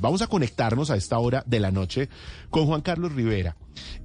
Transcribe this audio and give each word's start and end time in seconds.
Vamos 0.00 0.22
a 0.22 0.26
conectarnos 0.26 0.90
a 0.90 0.96
esta 0.96 1.18
hora 1.18 1.42
de 1.46 1.60
la 1.60 1.70
noche 1.70 2.08
con 2.50 2.66
Juan 2.66 2.80
Carlos 2.80 3.12
Rivera. 3.12 3.56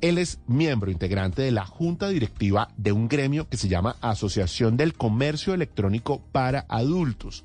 Él 0.01 0.17
es 0.17 0.39
miembro 0.47 0.91
integrante 0.91 1.41
de 1.41 1.51
la 1.51 1.65
junta 1.65 2.09
directiva 2.09 2.69
de 2.77 2.91
un 2.91 3.07
gremio 3.07 3.47
que 3.49 3.57
se 3.57 3.67
llama 3.67 3.95
Asociación 4.01 4.77
del 4.77 4.93
Comercio 4.93 5.53
Electrónico 5.53 6.21
para 6.31 6.65
Adultos. 6.69 7.43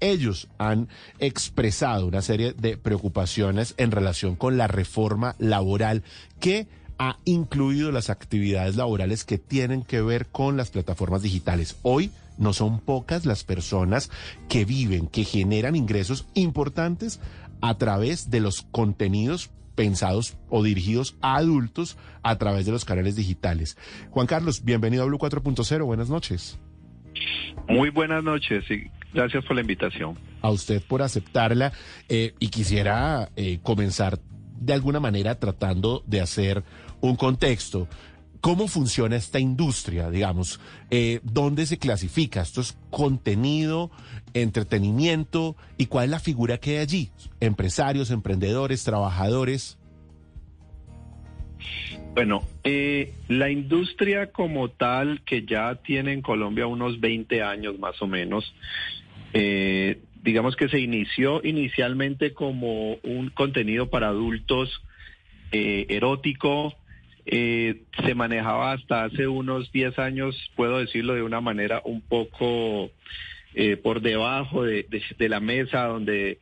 Ellos 0.00 0.48
han 0.58 0.88
expresado 1.18 2.06
una 2.06 2.20
serie 2.20 2.52
de 2.52 2.76
preocupaciones 2.76 3.74
en 3.76 3.90
relación 3.90 4.36
con 4.36 4.58
la 4.58 4.66
reforma 4.66 5.34
laboral 5.38 6.02
que 6.40 6.68
ha 6.98 7.18
incluido 7.24 7.90
las 7.90 8.10
actividades 8.10 8.76
laborales 8.76 9.24
que 9.24 9.38
tienen 9.38 9.82
que 9.82 10.00
ver 10.00 10.26
con 10.26 10.56
las 10.56 10.70
plataformas 10.70 11.22
digitales. 11.22 11.76
Hoy 11.82 12.10
no 12.38 12.52
son 12.52 12.80
pocas 12.80 13.26
las 13.26 13.44
personas 13.44 14.10
que 14.48 14.64
viven, 14.64 15.06
que 15.06 15.24
generan 15.24 15.76
ingresos 15.76 16.26
importantes 16.34 17.20
a 17.64 17.78
través 17.78 18.28
de 18.28 18.40
los 18.40 18.60
contenidos 18.60 19.50
pensados 19.74 20.36
o 20.50 20.62
dirigidos 20.62 21.16
a 21.22 21.36
adultos 21.36 21.96
a 22.22 22.36
través 22.36 22.66
de 22.66 22.72
los 22.72 22.84
canales 22.84 23.16
digitales. 23.16 23.78
Juan 24.10 24.26
Carlos, 24.26 24.64
bienvenido 24.64 25.02
a 25.02 25.06
Blue 25.06 25.18
4.0, 25.18 25.82
buenas 25.86 26.10
noches. 26.10 26.58
Muy 27.66 27.88
buenas 27.88 28.22
noches 28.22 28.70
y 28.70 28.90
gracias 29.14 29.46
por 29.46 29.56
la 29.56 29.62
invitación. 29.62 30.18
A 30.42 30.50
usted 30.50 30.82
por 30.82 31.00
aceptarla 31.00 31.72
eh, 32.10 32.34
y 32.38 32.48
quisiera 32.48 33.30
eh, 33.34 33.60
comenzar 33.62 34.18
de 34.60 34.74
alguna 34.74 35.00
manera 35.00 35.36
tratando 35.40 36.02
de 36.06 36.20
hacer 36.20 36.62
un 37.00 37.16
contexto. 37.16 37.88
¿Cómo 38.44 38.68
funciona 38.68 39.16
esta 39.16 39.40
industria, 39.40 40.10
digamos? 40.10 40.60
Eh, 40.90 41.20
¿Dónde 41.22 41.64
se 41.64 41.78
clasifica? 41.78 42.42
¿Esto 42.42 42.60
es 42.60 42.76
contenido, 42.90 43.90
entretenimiento? 44.34 45.56
¿Y 45.78 45.86
cuál 45.86 46.04
es 46.04 46.10
la 46.10 46.18
figura 46.18 46.58
que 46.58 46.72
hay 46.72 46.76
allí? 46.76 47.10
¿Empresarios, 47.40 48.10
emprendedores, 48.10 48.84
trabajadores? 48.84 49.78
Bueno, 52.12 52.42
eh, 52.64 53.14
la 53.28 53.48
industria 53.48 54.30
como 54.30 54.68
tal, 54.68 55.22
que 55.24 55.46
ya 55.46 55.76
tiene 55.76 56.12
en 56.12 56.20
Colombia 56.20 56.66
unos 56.66 57.00
20 57.00 57.42
años 57.42 57.78
más 57.78 58.02
o 58.02 58.06
menos, 58.06 58.54
eh, 59.32 60.02
digamos 60.22 60.54
que 60.56 60.68
se 60.68 60.80
inició 60.80 61.40
inicialmente 61.42 62.34
como 62.34 62.96
un 63.04 63.30
contenido 63.30 63.88
para 63.88 64.08
adultos 64.08 64.82
eh, 65.50 65.86
erótico, 65.88 66.74
eh, 67.26 67.82
se 68.04 68.14
manejaba 68.14 68.72
hasta 68.72 69.04
hace 69.04 69.26
unos 69.26 69.72
10 69.72 69.98
años, 69.98 70.36
puedo 70.56 70.78
decirlo 70.78 71.14
de 71.14 71.22
una 71.22 71.40
manera 71.40 71.80
un 71.84 72.02
poco 72.02 72.90
eh, 73.54 73.76
por 73.76 74.02
debajo 74.02 74.64
de, 74.64 74.86
la 75.18 75.40
mesa, 75.40 75.86
donde 75.86 76.38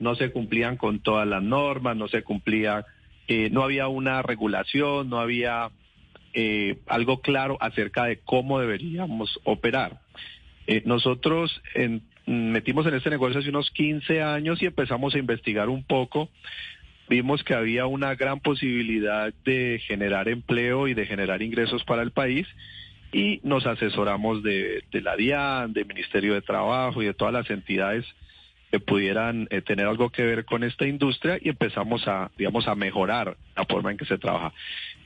no 0.00 0.16
se 0.16 0.32
cumplían 0.32 0.76
con 0.76 1.00
todas 1.00 1.28
las 1.28 1.42
normas, 1.42 1.96
no 1.96 2.08
se 2.08 2.22
cumplía, 2.22 2.84
eh, 3.28 3.50
no 3.50 3.62
había 3.62 3.88
una 3.88 4.22
regulación, 4.22 5.08
no 5.10 5.18
había 5.18 5.70
algo 6.86 7.22
claro 7.22 7.56
acerca 7.62 8.04
de 8.04 8.18
cómo 8.18 8.60
deberíamos 8.60 9.40
operar. 9.44 10.00
nosotros 10.84 11.62
metimos 12.26 12.84
en 12.86 12.94
este 12.94 13.08
negocio 13.08 13.38
hace 13.38 13.48
unos 13.48 13.70
15 13.70 14.20
años 14.20 14.60
y 14.60 14.66
empezamos 14.66 15.14
a 15.14 15.18
investigar 15.18 15.70
un 15.70 15.82
poco 15.82 16.28
vimos 17.08 17.42
que 17.44 17.54
había 17.54 17.86
una 17.86 18.14
gran 18.14 18.40
posibilidad 18.40 19.32
de 19.44 19.80
generar 19.86 20.28
empleo 20.28 20.88
y 20.88 20.94
de 20.94 21.06
generar 21.06 21.42
ingresos 21.42 21.84
para 21.84 22.02
el 22.02 22.10
país 22.10 22.46
y 23.12 23.40
nos 23.44 23.66
asesoramos 23.66 24.42
de, 24.42 24.84
la 24.92 25.16
DIAN, 25.16 25.72
del 25.72 25.86
Ministerio 25.86 26.34
de 26.34 26.42
Trabajo 26.42 27.02
y 27.02 27.06
de 27.06 27.14
todas 27.14 27.32
las 27.32 27.48
entidades 27.50 28.04
que 28.70 28.80
pudieran 28.80 29.46
eh, 29.50 29.62
tener 29.62 29.86
algo 29.86 30.10
que 30.10 30.24
ver 30.24 30.44
con 30.44 30.64
esta 30.64 30.86
industria 30.86 31.38
y 31.40 31.50
empezamos 31.50 32.06
a, 32.08 32.30
digamos, 32.36 32.66
a 32.66 32.74
mejorar 32.74 33.36
la 33.56 33.64
forma 33.64 33.92
en 33.92 33.96
que 33.96 34.06
se 34.06 34.18
trabaja. 34.18 34.52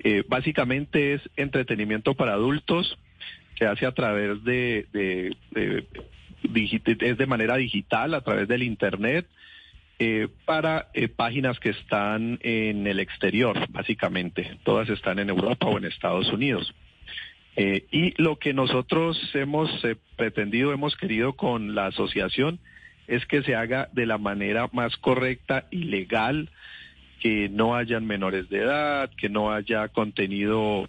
Eh, 0.02 0.24
básicamente 0.26 1.14
es 1.14 1.22
entretenimiento 1.36 2.14
para 2.14 2.32
adultos 2.32 2.98
que 3.54 3.66
hace 3.66 3.84
a 3.84 3.92
través 3.92 4.42
de 4.44 4.86
es 6.42 7.18
de 7.18 7.26
manera 7.26 7.56
digital, 7.56 8.14
a 8.14 8.22
través 8.22 8.48
del 8.48 8.62
Internet, 8.62 9.26
eh, 10.02 10.28
para 10.46 10.88
eh, 10.94 11.08
páginas 11.08 11.60
que 11.60 11.68
están 11.68 12.38
en 12.40 12.86
el 12.86 13.00
exterior, 13.00 13.66
básicamente. 13.68 14.56
Todas 14.62 14.88
están 14.88 15.18
en 15.18 15.28
Europa 15.28 15.66
o 15.66 15.76
en 15.76 15.84
Estados 15.84 16.32
Unidos. 16.32 16.74
Eh, 17.54 17.84
y 17.90 18.14
lo 18.16 18.38
que 18.38 18.54
nosotros 18.54 19.20
hemos 19.34 19.70
pretendido, 20.16 20.72
hemos 20.72 20.96
querido 20.96 21.34
con 21.34 21.74
la 21.74 21.88
asociación, 21.88 22.60
es 23.08 23.26
que 23.26 23.42
se 23.42 23.54
haga 23.54 23.90
de 23.92 24.06
la 24.06 24.16
manera 24.16 24.70
más 24.72 24.96
correcta 24.96 25.66
y 25.70 25.84
legal, 25.84 26.48
que 27.20 27.50
no 27.50 27.76
hayan 27.76 28.06
menores 28.06 28.48
de 28.48 28.60
edad, 28.60 29.10
que 29.18 29.28
no 29.28 29.52
haya 29.52 29.88
contenido 29.88 30.88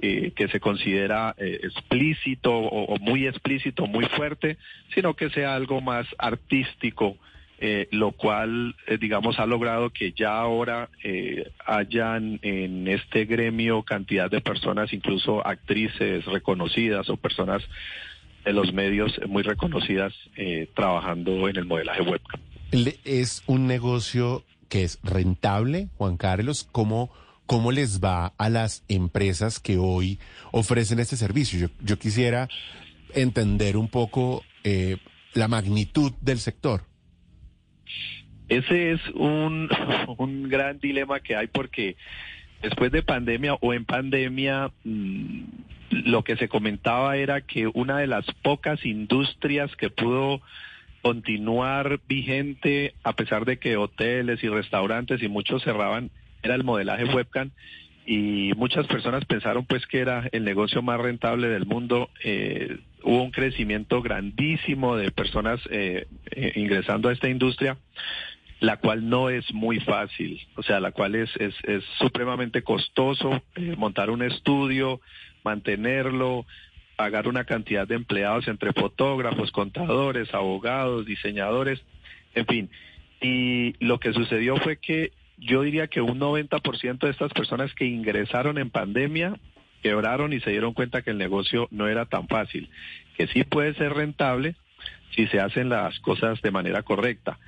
que 0.00 0.48
se 0.50 0.58
considera 0.60 1.34
explícito 1.38 2.56
o, 2.56 2.84
o, 2.86 2.98
muy 2.98 3.26
explícito, 3.26 3.86
muy 3.86 4.06
fuerte, 4.06 4.56
sino 4.94 5.14
que 5.14 5.30
sea 5.30 5.54
algo 5.54 5.80
más 5.80 6.06
artístico 6.18 7.18
eh, 7.60 7.88
lo 7.90 8.12
cual, 8.12 8.76
eh, 8.86 8.98
digamos, 8.98 9.40
ha 9.40 9.46
logrado 9.46 9.90
que 9.90 10.12
ya 10.12 10.38
ahora 10.38 10.90
eh, 11.02 11.50
hayan 11.66 12.38
en 12.42 12.86
este 12.86 13.24
gremio 13.24 13.82
cantidad 13.82 14.30
de 14.30 14.40
personas, 14.40 14.92
incluso 14.92 15.44
actrices 15.44 16.24
reconocidas 16.26 17.10
o 17.10 17.16
personas 17.16 17.64
de 18.44 18.52
los 18.52 18.72
medios 18.72 19.20
muy 19.26 19.42
reconocidas 19.42 20.14
trabajando 20.74 21.48
en 21.48 21.56
el 21.56 21.66
modelaje 21.66 22.00
webcam. 22.00 22.40
¿Es 23.04 23.42
un 23.46 23.66
negocio 23.66 24.44
que 24.68 24.84
es 24.84 25.00
rentable, 25.02 25.88
Juan 25.98 26.16
Carlos? 26.16 26.66
¿Cómo, 26.70 27.10
cómo 27.46 27.72
les 27.72 28.00
va 28.00 28.32
a 28.38 28.48
las 28.48 28.84
empresas 28.88 29.58
que 29.58 29.76
hoy 29.76 30.18
ofrecen 30.52 31.00
este 31.00 31.16
servicio? 31.16 31.58
Yo, 31.58 31.68
yo 31.82 31.98
quisiera 31.98 32.48
entender 33.12 33.76
un 33.76 33.88
poco 33.88 34.44
la 35.34 35.48
magnitud 35.48 36.12
del 36.22 36.38
sector. 36.38 36.87
Ese 38.48 38.92
es 38.92 39.00
un, 39.14 39.68
un 40.18 40.48
gran 40.48 40.78
dilema 40.78 41.20
que 41.20 41.36
hay 41.36 41.46
porque 41.46 41.96
después 42.62 42.90
de 42.92 43.02
pandemia 43.02 43.54
o 43.54 43.72
en 43.74 43.84
pandemia, 43.84 44.70
mm, 44.84 45.42
lo 45.90 46.22
que 46.22 46.36
se 46.36 46.48
comentaba 46.48 47.16
era 47.16 47.40
que 47.40 47.66
una 47.66 47.98
de 47.98 48.06
las 48.06 48.26
pocas 48.42 48.84
industrias 48.84 49.74
que 49.76 49.90
pudo 49.90 50.40
continuar 51.02 52.00
vigente, 52.08 52.94
a 53.04 53.14
pesar 53.14 53.44
de 53.44 53.58
que 53.58 53.76
hoteles 53.76 54.42
y 54.42 54.48
restaurantes 54.48 55.22
y 55.22 55.28
muchos 55.28 55.62
cerraban, 55.62 56.10
era 56.42 56.54
el 56.54 56.64
modelaje 56.64 57.04
webcam 57.04 57.50
y 58.06 58.52
muchas 58.56 58.86
personas 58.86 59.24
pensaron 59.26 59.64
pues 59.66 59.86
que 59.86 60.00
era 60.00 60.28
el 60.32 60.44
negocio 60.44 60.82
más 60.82 60.98
rentable 60.98 61.48
del 61.48 61.66
mundo. 61.66 62.10
Eh, 62.24 62.78
hubo 63.02 63.22
un 63.22 63.30
crecimiento 63.30 64.02
grandísimo 64.02 64.96
de 64.96 65.10
personas 65.10 65.60
eh, 65.70 66.06
eh, 66.30 66.52
ingresando 66.56 67.08
a 67.08 67.12
esta 67.12 67.28
industria, 67.28 67.78
la 68.60 68.78
cual 68.78 69.08
no 69.08 69.30
es 69.30 69.52
muy 69.52 69.80
fácil, 69.80 70.40
o 70.56 70.62
sea, 70.62 70.80
la 70.80 70.92
cual 70.92 71.14
es, 71.14 71.30
es, 71.36 71.54
es 71.64 71.84
supremamente 71.98 72.62
costoso 72.62 73.42
eh, 73.54 73.74
montar 73.76 74.10
un 74.10 74.22
estudio, 74.22 75.00
mantenerlo, 75.44 76.44
pagar 76.96 77.28
una 77.28 77.44
cantidad 77.44 77.86
de 77.86 77.94
empleados 77.94 78.48
entre 78.48 78.72
fotógrafos, 78.72 79.52
contadores, 79.52 80.34
abogados, 80.34 81.06
diseñadores, 81.06 81.80
en 82.34 82.46
fin. 82.46 82.70
Y 83.20 83.74
lo 83.84 84.00
que 84.00 84.12
sucedió 84.12 84.56
fue 84.56 84.78
que 84.78 85.12
yo 85.36 85.62
diría 85.62 85.86
que 85.86 86.00
un 86.00 86.18
90% 86.18 86.98
de 86.98 87.10
estas 87.10 87.32
personas 87.32 87.72
que 87.74 87.84
ingresaron 87.84 88.58
en 88.58 88.70
pandemia 88.70 89.38
quebraron 89.82 90.32
y 90.32 90.40
se 90.40 90.50
dieron 90.50 90.74
cuenta 90.74 91.02
que 91.02 91.10
el 91.10 91.18
negocio 91.18 91.68
no 91.70 91.88
era 91.88 92.06
tan 92.06 92.28
fácil, 92.28 92.68
que 93.16 93.26
sí 93.28 93.44
puede 93.44 93.74
ser 93.74 93.94
rentable 93.94 94.54
si 95.14 95.26
se 95.28 95.40
hacen 95.40 95.68
las 95.68 95.98
cosas 96.00 96.40
de 96.42 96.50
manera 96.50 96.82
correcta. 96.82 97.38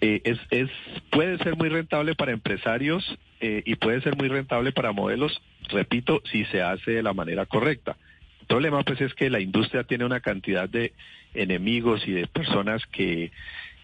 Eh, 0.00 0.20
es, 0.24 0.38
es, 0.50 0.70
puede 1.10 1.38
ser 1.38 1.56
muy 1.56 1.68
rentable 1.68 2.14
para 2.14 2.32
empresarios 2.32 3.18
eh, 3.40 3.62
y 3.64 3.76
puede 3.76 4.00
ser 4.02 4.16
muy 4.16 4.28
rentable 4.28 4.72
para 4.72 4.92
modelos, 4.92 5.40
repito, 5.68 6.22
si 6.30 6.44
se 6.46 6.62
hace 6.62 6.92
de 6.92 7.02
la 7.02 7.12
manera 7.12 7.46
correcta. 7.46 7.96
El 8.40 8.46
problema 8.46 8.82
pues 8.82 9.00
es 9.00 9.14
que 9.14 9.30
la 9.30 9.40
industria 9.40 9.84
tiene 9.84 10.04
una 10.04 10.20
cantidad 10.20 10.68
de 10.68 10.92
enemigos 11.32 12.06
y 12.06 12.12
de 12.12 12.26
personas 12.26 12.84
que, 12.86 13.32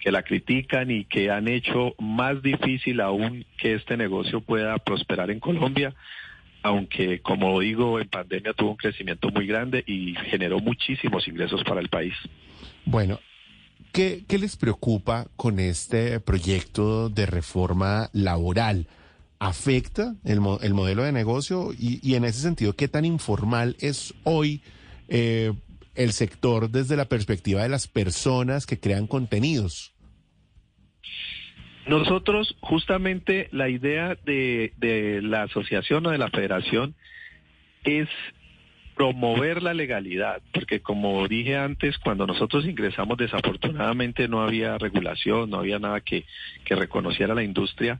que 0.00 0.12
la 0.12 0.22
critican 0.22 0.90
y 0.90 1.04
que 1.04 1.30
han 1.30 1.48
hecho 1.48 1.94
más 1.98 2.42
difícil 2.42 3.00
aún 3.00 3.46
que 3.56 3.74
este 3.74 3.96
negocio 3.96 4.40
pueda 4.40 4.76
prosperar 4.78 5.30
en 5.30 5.40
Colombia 5.40 5.94
aunque 6.62 7.20
como 7.20 7.60
digo, 7.60 8.00
en 8.00 8.08
pandemia 8.08 8.52
tuvo 8.52 8.70
un 8.70 8.76
crecimiento 8.76 9.30
muy 9.30 9.46
grande 9.46 9.82
y 9.86 10.14
generó 10.30 10.60
muchísimos 10.60 11.26
ingresos 11.26 11.62
para 11.64 11.80
el 11.80 11.88
país. 11.88 12.14
Bueno, 12.84 13.18
¿qué, 13.92 14.24
les 14.28 14.56
preocupa 14.56 15.26
con 15.36 15.58
este 15.58 16.20
proyecto 16.20 17.08
de 17.08 17.26
reforma 17.26 18.10
laboral? 18.12 18.86
¿Afecta 19.38 20.14
el, 20.24 20.40
el 20.60 20.74
modelo 20.74 21.02
de 21.02 21.12
negocio? 21.12 21.72
Y, 21.78 22.14
en 22.14 22.24
ese 22.24 22.40
sentido, 22.40 22.74
¿qué 22.74 22.88
tan 22.88 23.04
informal 23.04 23.76
es 23.80 24.14
hoy 24.24 24.62
eh, 25.08 25.52
el 25.94 26.12
sector 26.12 26.70
desde 26.70 26.96
la 26.96 27.06
perspectiva 27.06 27.62
de 27.62 27.70
las 27.70 27.88
personas 27.88 28.66
que 28.66 28.78
crean 28.78 29.06
contenidos? 29.06 29.92
Nosotros, 31.90 32.56
justamente, 32.60 33.48
la 33.50 33.68
idea 33.68 34.16
de, 34.24 34.72
de 34.76 35.20
la 35.22 35.42
asociación 35.42 36.06
o 36.06 36.10
de 36.10 36.18
la 36.18 36.30
federación 36.30 36.94
es 37.82 38.08
promover 38.94 39.62
la 39.62 39.74
legalidad, 39.74 40.40
porque 40.52 40.80
como 40.80 41.26
dije 41.26 41.56
antes, 41.56 41.98
cuando 41.98 42.26
nosotros 42.28 42.64
ingresamos 42.64 43.16
desafortunadamente 43.18 44.28
no 44.28 44.42
había 44.42 44.78
regulación, 44.78 45.50
no 45.50 45.58
había 45.58 45.78
nada 45.78 46.00
que, 46.00 46.26
que 46.64 46.76
reconociera 46.76 47.34
la 47.34 47.42
industria. 47.42 47.98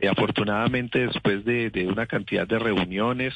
y 0.00 0.06
afortunadamente 0.06 1.06
después 1.06 1.44
de, 1.44 1.70
de, 1.70 1.88
una 1.88 2.06
cantidad 2.06 2.46
de 2.46 2.60
reuniones 2.60 3.34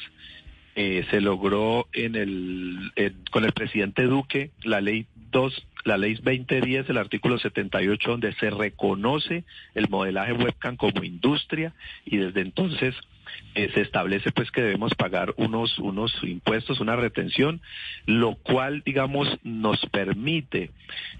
eh, 0.75 1.05
se 1.09 1.19
logró 1.19 1.87
en 1.91 2.15
el, 2.15 2.91
con 3.31 3.43
el 3.43 3.51
presidente 3.51 4.03
Duque 4.03 4.51
la 4.63 4.79
ley 4.79 5.07
2, 5.31 5.67
la 5.87 5.97
ley 5.97 6.15
2010, 6.15 6.89
el 6.89 6.97
artículo 6.97 7.39
78, 7.39 8.11
donde 8.11 8.33
se 8.33 8.49
reconoce 8.49 9.45
el 9.73 9.89
modelaje 9.89 10.33
webcam 10.33 10.75
como 10.75 11.03
industria 11.03 11.73
y 12.05 12.17
desde 12.17 12.41
entonces 12.41 12.93
eh, 13.55 13.69
se 13.73 13.81
establece 13.81 14.31
pues 14.31 14.51
que 14.51 14.61
debemos 14.61 14.93
pagar 14.95 15.33
unos 15.37 15.79
unos 15.79 16.13
impuestos, 16.23 16.81
una 16.81 16.97
retención, 16.97 17.61
lo 18.05 18.35
cual 18.35 18.83
digamos 18.85 19.29
nos 19.43 19.79
permite 19.87 20.71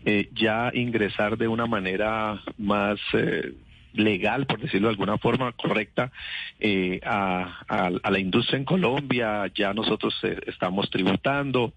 eh, 0.05 0.29
ya 0.33 0.71
ingresar 0.73 1.37
de 1.37 1.47
una 1.47 1.65
manera 1.65 2.41
más 2.57 2.99
eh, 3.13 3.53
legal, 3.93 4.45
por 4.45 4.59
decirlo 4.59 4.89
de 4.89 4.93
alguna 4.93 5.17
forma 5.17 5.53
correcta, 5.53 6.11
a, 7.03 7.89
la 8.11 8.19
industria 8.19 8.57
en 8.57 8.65
Colombia. 8.65 9.49
Ya 9.55 9.73
nosotros 9.73 10.13
eh, 10.23 10.37
estamos 10.45 10.89
tributando. 10.89 11.73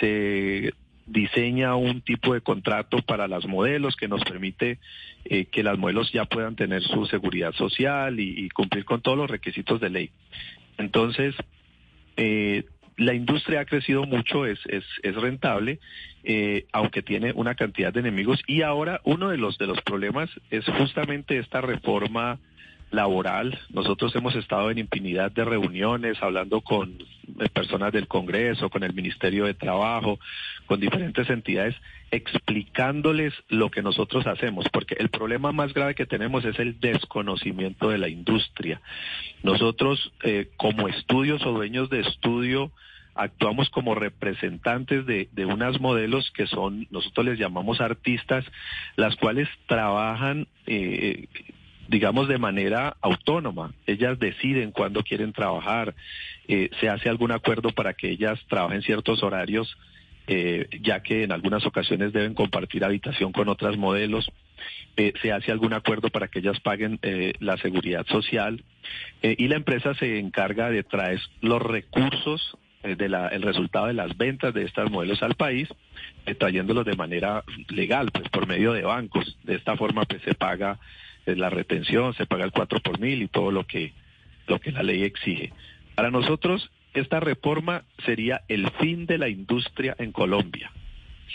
Se 0.00 0.72
diseña 1.06 1.76
un 1.76 2.00
tipo 2.00 2.34
de 2.34 2.40
contrato 2.40 2.98
para 2.98 3.28
las 3.28 3.46
modelos 3.46 3.96
que 3.96 4.08
nos 4.08 4.24
permite 4.24 4.78
eh, 5.24 5.46
que 5.46 5.62
las 5.62 5.78
modelos 5.78 6.12
ya 6.12 6.24
puedan 6.24 6.56
tener 6.56 6.82
su 6.82 7.06
seguridad 7.06 7.52
social 7.54 8.18
y, 8.20 8.48
cumplir 8.50 8.84
con 8.84 9.00
todos 9.00 9.16
los 9.16 9.30
requisitos 9.30 9.80
de 9.80 9.90
ley. 9.90 10.10
Entonces, 10.78 11.34
eh, 12.16 12.64
la 12.96 13.14
industria 13.14 13.60
ha 13.60 13.64
crecido 13.64 14.04
mucho, 14.04 14.46
es, 14.46 14.58
es, 14.66 14.84
es 15.02 15.14
rentable, 15.14 15.78
eh, 16.24 16.66
aunque 16.72 17.02
tiene 17.02 17.32
una 17.32 17.54
cantidad 17.54 17.92
de 17.92 18.00
enemigos. 18.00 18.40
Y 18.46 18.62
ahora 18.62 19.00
uno 19.04 19.28
de 19.28 19.36
los, 19.36 19.58
de 19.58 19.66
los 19.66 19.80
problemas 19.82 20.30
es 20.50 20.64
justamente 20.64 21.38
esta 21.38 21.60
reforma 21.60 22.38
laboral. 22.90 23.58
Nosotros 23.70 24.14
hemos 24.16 24.34
estado 24.34 24.70
en 24.70 24.78
infinidad 24.78 25.32
de 25.32 25.44
reuniones 25.44 26.16
hablando 26.22 26.60
con 26.60 26.98
personas 27.52 27.92
del 27.92 28.06
Congreso, 28.06 28.70
con 28.70 28.82
el 28.82 28.94
Ministerio 28.94 29.44
de 29.44 29.54
Trabajo, 29.54 30.18
con 30.66 30.80
diferentes 30.80 31.28
entidades, 31.28 31.74
explicándoles 32.10 33.34
lo 33.48 33.70
que 33.70 33.82
nosotros 33.82 34.26
hacemos, 34.26 34.66
porque 34.72 34.96
el 34.98 35.08
problema 35.08 35.52
más 35.52 35.74
grave 35.74 35.94
que 35.94 36.06
tenemos 36.06 36.44
es 36.44 36.58
el 36.58 36.78
desconocimiento 36.80 37.88
de 37.88 37.98
la 37.98 38.08
industria. 38.08 38.80
Nosotros, 39.42 40.12
eh, 40.22 40.50
como 40.56 40.88
estudios 40.88 41.44
o 41.44 41.52
dueños 41.52 41.90
de 41.90 42.00
estudio, 42.00 42.70
actuamos 43.14 43.70
como 43.70 43.94
representantes 43.94 45.06
de, 45.06 45.28
de 45.32 45.46
unas 45.46 45.80
modelos 45.80 46.30
que 46.32 46.46
son, 46.46 46.86
nosotros 46.90 47.26
les 47.26 47.38
llamamos 47.38 47.80
artistas, 47.80 48.44
las 48.96 49.16
cuales 49.16 49.48
trabajan 49.66 50.46
eh, 50.66 51.26
digamos, 51.88 52.28
de 52.28 52.38
manera 52.38 52.96
autónoma. 53.00 53.72
Ellas 53.86 54.18
deciden 54.18 54.72
cuándo 54.72 55.02
quieren 55.02 55.32
trabajar, 55.32 55.94
eh, 56.48 56.70
se 56.80 56.88
hace 56.88 57.08
algún 57.08 57.32
acuerdo 57.32 57.70
para 57.70 57.94
que 57.94 58.10
ellas 58.10 58.38
trabajen 58.48 58.82
ciertos 58.82 59.22
horarios, 59.22 59.76
eh, 60.28 60.66
ya 60.82 61.02
que 61.02 61.22
en 61.22 61.30
algunas 61.30 61.64
ocasiones 61.66 62.12
deben 62.12 62.34
compartir 62.34 62.84
habitación 62.84 63.30
con 63.30 63.48
otras 63.48 63.76
modelos. 63.76 64.28
Eh, 64.96 65.12
se 65.22 65.30
hace 65.30 65.52
algún 65.52 65.72
acuerdo 65.72 66.10
para 66.10 66.26
que 66.26 66.40
ellas 66.40 66.58
paguen 66.58 66.98
eh, 67.02 67.34
la 67.38 67.56
seguridad 67.58 68.04
social 68.06 68.64
y 69.22 69.48
la 69.48 69.56
empresa 69.56 69.94
se 69.94 70.18
encarga 70.18 70.70
de 70.70 70.82
traer 70.82 71.20
los 71.40 71.60
recursos 71.60 72.56
de 72.82 73.08
la, 73.08 73.28
el 73.28 73.42
resultado 73.42 73.86
de 73.86 73.94
las 73.94 74.16
ventas 74.16 74.54
de 74.54 74.62
estas 74.62 74.90
modelos 74.90 75.22
al 75.22 75.34
país, 75.34 75.68
trayéndolos 76.38 76.86
de 76.86 76.94
manera 76.94 77.42
legal, 77.68 78.10
pues 78.12 78.28
por 78.28 78.46
medio 78.46 78.72
de 78.72 78.82
bancos. 78.82 79.36
De 79.42 79.56
esta 79.56 79.76
forma 79.76 80.04
pues 80.04 80.22
se 80.22 80.34
paga 80.34 80.78
la 81.34 81.50
retención, 81.50 82.14
se 82.14 82.26
paga 82.26 82.44
el 82.44 82.52
4 82.52 82.80
por 82.80 83.00
mil 83.00 83.22
y 83.22 83.28
todo 83.28 83.50
lo 83.50 83.66
que, 83.66 83.92
lo 84.46 84.60
que 84.60 84.70
la 84.70 84.82
ley 84.82 85.02
exige. 85.02 85.52
Para 85.94 86.10
nosotros, 86.10 86.70
esta 86.94 87.20
reforma 87.20 87.84
sería 88.04 88.42
el 88.48 88.70
fin 88.72 89.06
de 89.06 89.18
la 89.18 89.28
industria 89.28 89.96
en 89.98 90.12
Colombia. 90.12 90.70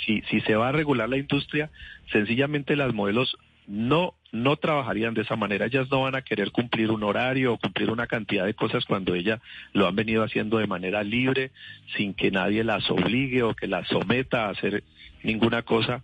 Si, 0.05 0.21
si 0.29 0.41
se 0.41 0.55
va 0.55 0.69
a 0.69 0.71
regular 0.71 1.09
la 1.09 1.17
industria, 1.17 1.69
sencillamente 2.11 2.75
las 2.75 2.93
modelos 2.93 3.37
no 3.67 4.15
no 4.31 4.55
trabajarían 4.55 5.13
de 5.13 5.21
esa 5.21 5.35
manera. 5.35 5.65
Ellas 5.65 5.89
no 5.91 6.01
van 6.01 6.15
a 6.15 6.21
querer 6.21 6.51
cumplir 6.51 6.91
un 6.91 7.03
horario 7.03 7.53
o 7.53 7.57
cumplir 7.57 7.89
una 7.89 8.07
cantidad 8.07 8.45
de 8.45 8.53
cosas 8.53 8.85
cuando 8.85 9.13
ellas 9.13 9.39
lo 9.73 9.87
han 9.87 9.95
venido 9.95 10.23
haciendo 10.23 10.57
de 10.57 10.67
manera 10.67 11.03
libre, 11.03 11.51
sin 11.97 12.13
que 12.13 12.31
nadie 12.31 12.63
las 12.63 12.89
obligue 12.89 13.43
o 13.43 13.53
que 13.53 13.67
las 13.67 13.87
someta 13.87 14.45
a 14.45 14.51
hacer 14.51 14.83
ninguna 15.23 15.61
cosa. 15.63 16.01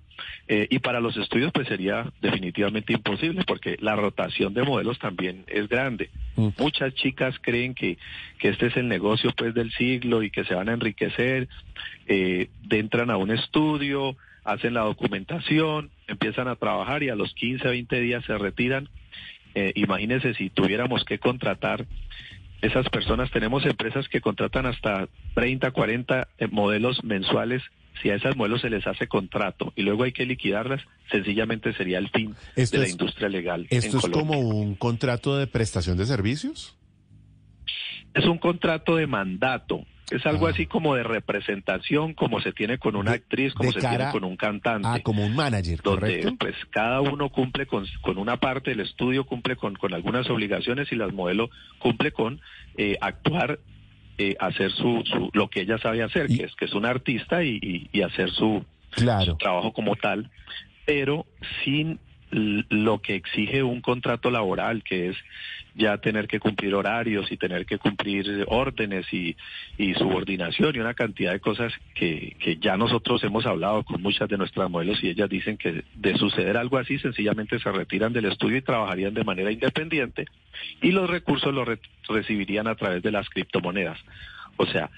Eh, 0.47 0.67
y 0.69 0.79
para 0.79 0.99
los 0.99 1.15
estudios 1.17 1.51
pues 1.51 1.67
sería 1.67 2.11
definitivamente 2.21 2.93
imposible 2.93 3.43
porque 3.45 3.77
la 3.79 3.95
rotación 3.95 4.53
de 4.53 4.63
modelos 4.63 4.99
también 4.99 5.43
es 5.47 5.67
grande. 5.67 6.09
Mm. 6.35 6.49
Muchas 6.57 6.93
chicas 6.95 7.35
creen 7.41 7.75
que, 7.75 7.97
que 8.39 8.49
este 8.49 8.67
es 8.67 8.77
el 8.77 8.87
negocio 8.87 9.31
pues 9.35 9.53
del 9.53 9.71
siglo 9.71 10.23
y 10.23 10.31
que 10.31 10.43
se 10.43 10.55
van 10.55 10.69
a 10.69 10.73
enriquecer, 10.73 11.47
eh, 12.07 12.49
entran 12.69 13.09
a 13.09 13.17
un 13.17 13.31
estudio, 13.31 14.15
hacen 14.43 14.73
la 14.73 14.81
documentación, 14.81 15.91
empiezan 16.07 16.47
a 16.47 16.55
trabajar 16.55 17.03
y 17.03 17.09
a 17.09 17.15
los 17.15 17.33
15, 17.33 17.67
20 17.67 17.99
días 17.99 18.25
se 18.25 18.37
retiran. 18.37 18.89
Eh, 19.55 19.73
imagínense 19.75 20.33
si 20.33 20.49
tuviéramos 20.49 21.03
que 21.03 21.19
contratar 21.19 21.85
esas 22.61 22.89
personas, 22.89 23.29
tenemos 23.31 23.65
empresas 23.65 24.07
que 24.07 24.21
contratan 24.21 24.65
hasta 24.65 25.07
30, 25.35 25.71
40 25.71 26.27
eh, 26.37 26.47
modelos 26.47 27.03
mensuales. 27.03 27.61
Si 28.01 28.09
a 28.09 28.15
esas 28.15 28.35
modelos 28.35 28.61
se 28.61 28.69
les 28.69 28.85
hace 28.85 29.07
contrato 29.07 29.73
y 29.75 29.81
luego 29.81 30.03
hay 30.03 30.11
que 30.11 30.25
liquidarlas, 30.25 30.81
sencillamente 31.11 31.73
sería 31.73 31.97
el 31.97 32.09
fin 32.09 32.35
de 32.55 32.77
la 32.77 32.87
industria 32.87 33.27
legal. 33.27 33.65
¿Esto 33.71 33.97
es 33.97 34.09
como 34.09 34.39
un 34.39 34.75
contrato 34.75 35.37
de 35.37 35.47
prestación 35.47 35.97
de 35.97 36.05
servicios? 36.05 36.77
Es 38.13 38.25
un 38.25 38.37
contrato 38.37 38.95
de 38.95 39.07
mandato. 39.07 39.85
Es 40.09 40.25
algo 40.25 40.47
ah. 40.47 40.51
así 40.51 40.67
como 40.67 40.95
de 40.95 41.03
representación, 41.03 42.13
como 42.13 42.39
se 42.39 42.53
tiene 42.53 42.77
con 42.77 42.95
una 42.95 43.11
actriz, 43.11 43.53
como 43.53 43.71
se 43.73 43.79
tiene 43.79 44.09
con 44.11 44.23
un 44.23 44.37
cantante. 44.37 44.87
Ah, 44.89 44.99
como 45.03 45.25
un 45.25 45.35
manager, 45.35 45.81
donde 45.81 46.33
pues 46.39 46.55
cada 46.69 47.01
uno 47.01 47.29
cumple 47.29 47.65
con, 47.65 47.85
con 48.01 48.17
una 48.17 48.37
parte 48.37 48.69
del 48.69 48.79
estudio, 48.79 49.25
cumple 49.25 49.57
con, 49.57 49.75
con 49.75 49.93
algunas 49.93 50.29
obligaciones 50.29 50.91
y 50.91 50.95
las 50.95 51.11
modelo 51.11 51.49
cumple 51.79 52.11
con 52.11 52.39
eh, 52.77 52.97
actuar, 53.01 53.59
eh, 54.17 54.35
hacer 54.39 54.71
su, 54.71 55.03
su, 55.05 55.29
lo 55.33 55.49
que 55.49 55.61
ella 55.61 55.77
sabe 55.77 56.01
hacer, 56.01 56.27
que 56.27 56.43
es 56.43 56.55
que 56.55 56.65
es 56.65 56.73
un 56.73 56.85
artista 56.85 57.43
y, 57.43 57.59
y, 57.61 57.89
y 57.91 58.01
hacer 58.01 58.31
su, 58.31 58.63
claro. 58.91 59.25
su 59.25 59.35
trabajo 59.35 59.73
como 59.73 59.97
tal, 59.97 60.31
pero 60.85 61.25
sin 61.65 61.99
lo 62.31 63.01
que 63.01 63.15
exige 63.15 63.63
un 63.63 63.81
contrato 63.81 64.29
laboral, 64.29 64.83
que 64.83 65.09
es 65.09 65.17
ya 65.75 65.97
tener 65.99 66.27
que 66.27 66.39
cumplir 66.39 66.73
horarios 66.75 67.31
y 67.31 67.37
tener 67.37 67.65
que 67.65 67.77
cumplir 67.77 68.45
órdenes 68.47 69.05
y, 69.13 69.35
y 69.77 69.93
subordinación 69.93 70.75
y 70.75 70.79
una 70.79 70.93
cantidad 70.93 71.31
de 71.31 71.39
cosas 71.39 71.71
que, 71.93 72.35
que, 72.39 72.57
ya 72.57 72.75
nosotros 72.77 73.23
hemos 73.23 73.45
hablado 73.45 73.83
con 73.83 74.01
muchas 74.01 74.27
de 74.27 74.37
nuestras 74.37 74.69
modelos 74.69 75.01
y 75.03 75.09
ellas 75.09 75.29
dicen 75.29 75.57
que 75.57 75.83
de 75.95 76.17
suceder 76.17 76.57
algo 76.57 76.77
así 76.77 76.97
sencillamente 76.97 77.59
se 77.59 77.71
retiran 77.71 78.11
del 78.11 78.25
estudio 78.25 78.57
y 78.57 78.61
trabajarían 78.61 79.13
de 79.13 79.23
manera 79.23 79.51
independiente 79.51 80.25
y 80.81 80.91
los 80.91 81.09
recursos 81.09 81.53
los 81.53 81.67
re 81.67 81.79
recibirían 82.09 82.67
a 82.67 82.75
través 82.75 83.03
de 83.03 83.11
las 83.11 83.29
criptomonedas. 83.29 83.99
O 84.57 84.65
sea, 84.65 84.89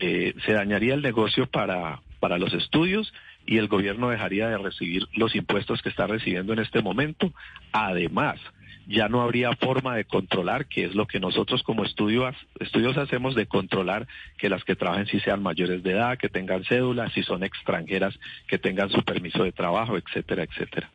eh, 0.00 0.34
se 0.44 0.52
dañaría 0.52 0.94
el 0.94 1.02
negocio 1.02 1.46
para, 1.46 2.02
para 2.20 2.38
los 2.38 2.52
estudios 2.52 3.12
y 3.48 3.56
el 3.56 3.66
gobierno 3.66 4.10
dejaría 4.10 4.46
de 4.48 4.58
recibir 4.58 5.08
los 5.14 5.34
impuestos 5.34 5.80
que 5.80 5.88
está 5.88 6.06
recibiendo 6.06 6.52
en 6.52 6.58
este 6.58 6.82
momento. 6.82 7.32
Además, 7.72 8.38
ya 8.86 9.08
no 9.08 9.22
habría 9.22 9.56
forma 9.56 9.96
de 9.96 10.04
controlar, 10.04 10.66
que 10.66 10.84
es 10.84 10.94
lo 10.94 11.06
que 11.06 11.18
nosotros 11.18 11.62
como 11.62 11.82
estudios, 11.82 12.36
estudios 12.60 12.98
hacemos, 12.98 13.34
de 13.34 13.46
controlar 13.46 14.06
que 14.36 14.50
las 14.50 14.64
que 14.64 14.76
trabajen 14.76 15.06
si 15.06 15.18
sean 15.20 15.42
mayores 15.42 15.82
de 15.82 15.92
edad, 15.92 16.18
que 16.18 16.28
tengan 16.28 16.62
cédula, 16.64 17.08
si 17.10 17.22
son 17.22 17.42
extranjeras, 17.42 18.14
que 18.46 18.58
tengan 18.58 18.90
su 18.90 19.02
permiso 19.02 19.42
de 19.42 19.52
trabajo, 19.52 19.96
etcétera, 19.96 20.42
etcétera. 20.42 20.90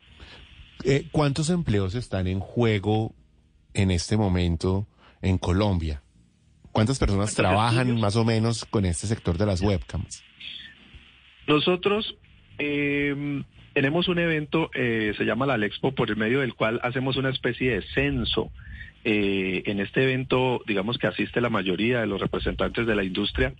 Eh, 0.84 1.08
¿Cuántos 1.10 1.50
empleos 1.50 1.96
están 1.96 2.28
en 2.28 2.38
juego 2.38 3.16
en 3.74 3.90
este 3.90 4.16
momento 4.16 4.86
en 5.22 5.38
Colombia? 5.38 6.02
¿Cuántas 6.70 7.00
personas 7.00 7.34
trabajan 7.34 7.88
estudios? 7.88 8.00
más 8.00 8.14
o 8.14 8.24
menos 8.24 8.64
con 8.64 8.84
este 8.84 9.08
sector 9.08 9.38
de 9.38 9.46
las 9.46 9.60
webcams? 9.60 10.22
Nosotros 11.48 12.16
eh, 12.58 13.42
tenemos 13.74 14.06
un 14.08 14.20
evento, 14.20 14.70
eh, 14.72 15.14
se 15.18 15.24
llama 15.24 15.46
la 15.46 15.66
Expo, 15.66 15.92
por 15.92 16.08
el 16.08 16.16
medio 16.16 16.40
del 16.40 16.54
cual 16.54 16.80
hacemos 16.82 17.16
una 17.16 17.30
especie 17.30 17.72
de 17.72 17.82
censo. 17.94 18.50
Eh, 19.06 19.64
en 19.66 19.80
este 19.80 20.04
evento, 20.04 20.62
digamos 20.66 20.96
que 20.96 21.08
asiste 21.08 21.42
la 21.42 21.50
mayoría 21.50 22.00
de 22.00 22.06
los 22.06 22.20
representantes 22.20 22.86
de 22.86 22.94
la 22.94 23.04
industria 23.04 23.52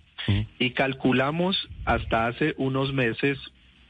y 0.57 0.71
calculamos 0.71 1.69
hasta 1.83 2.25
hace 2.25 2.55
unos 2.57 2.93
meses, 2.93 3.37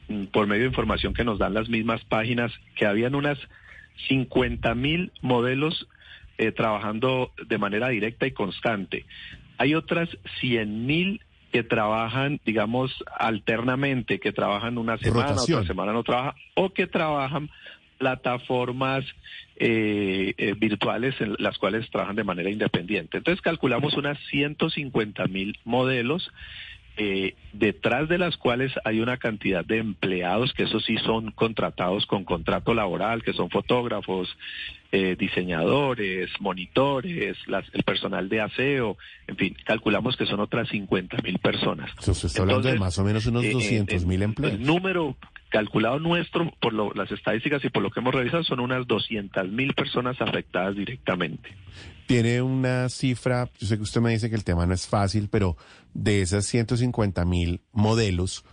mm, 0.08 0.24
por 0.26 0.46
medio 0.46 0.64
de 0.64 0.68
información 0.68 1.14
que 1.14 1.24
nos 1.24 1.38
dan 1.38 1.54
las 1.54 1.70
mismas 1.70 2.04
páginas, 2.04 2.52
que 2.74 2.84
habían 2.84 3.14
unas 3.14 3.38
50 4.08 4.74
mil 4.74 5.12
modelos 5.22 5.88
eh, 6.38 6.52
trabajando 6.52 7.32
de 7.46 7.56
manera 7.56 7.88
directa 7.88 8.26
y 8.26 8.32
constante. 8.32 9.06
Hay 9.56 9.74
otras 9.74 10.10
100 10.40 10.84
mil 10.84 11.22
que 11.56 11.62
trabajan, 11.62 12.38
digamos, 12.44 12.92
alternamente, 13.18 14.20
que 14.20 14.30
trabajan 14.30 14.76
una 14.76 14.98
semana, 14.98 15.40
otra 15.40 15.64
semana 15.64 15.94
no 15.94 16.02
trabajan, 16.02 16.34
o 16.52 16.68
que 16.68 16.86
trabajan 16.86 17.48
plataformas 17.96 19.06
eh, 19.56 20.34
eh, 20.36 20.52
virtuales 20.54 21.18
en 21.18 21.34
las 21.38 21.56
cuales 21.56 21.88
trabajan 21.88 22.14
de 22.14 22.24
manera 22.24 22.50
independiente. 22.50 23.16
Entonces 23.16 23.40
calculamos 23.40 23.94
unas 23.94 24.18
150 24.28 25.28
mil 25.28 25.58
modelos 25.64 26.30
eh, 26.98 27.34
detrás 27.54 28.06
de 28.10 28.18
las 28.18 28.36
cuales 28.36 28.72
hay 28.84 29.00
una 29.00 29.16
cantidad 29.16 29.64
de 29.64 29.78
empleados 29.78 30.52
que 30.52 30.64
eso 30.64 30.80
sí 30.80 30.98
son 30.98 31.30
contratados 31.30 32.04
con 32.04 32.24
contrato 32.24 32.74
laboral, 32.74 33.22
que 33.22 33.32
son 33.32 33.48
fotógrafos, 33.48 34.28
eh, 34.92 35.16
diseñadores, 35.18 36.30
monitores, 36.40 37.36
el 37.72 37.82
personal 37.82 38.28
de 38.28 38.40
aseo, 38.40 38.96
en 39.26 39.36
fin, 39.36 39.56
calculamos 39.64 40.16
que 40.16 40.26
son 40.26 40.40
otras 40.40 40.68
50 40.68 41.18
mil 41.22 41.38
personas. 41.38 41.90
Se 42.00 42.12
está 42.12 42.42
hablando 42.42 42.68
de 42.68 42.78
más 42.78 42.98
o 42.98 43.04
menos 43.04 43.26
unos 43.26 43.44
200 43.50 44.02
eh, 44.02 44.06
mil 44.06 44.22
empleos. 44.22 44.54
El 44.54 44.64
número 44.64 45.16
calculado 45.48 45.98
nuestro 45.98 46.52
por 46.60 46.72
las 46.96 47.10
estadísticas 47.10 47.64
y 47.64 47.70
por 47.70 47.82
lo 47.82 47.90
que 47.90 48.00
hemos 48.00 48.14
revisado 48.14 48.44
son 48.44 48.60
unas 48.60 48.86
200 48.86 49.48
mil 49.48 49.74
personas 49.74 50.20
afectadas 50.20 50.76
directamente. 50.76 51.50
Tiene 52.06 52.42
una 52.42 52.88
cifra, 52.88 53.50
yo 53.58 53.66
sé 53.66 53.76
que 53.76 53.82
usted 53.82 54.00
me 54.00 54.10
dice 54.10 54.28
que 54.28 54.36
el 54.36 54.44
tema 54.44 54.66
no 54.66 54.74
es 54.74 54.86
fácil, 54.86 55.28
pero 55.28 55.56
de 55.94 56.22
esas 56.22 56.46
150 56.46 57.24
mil 57.24 57.62
modelos, 57.72 58.44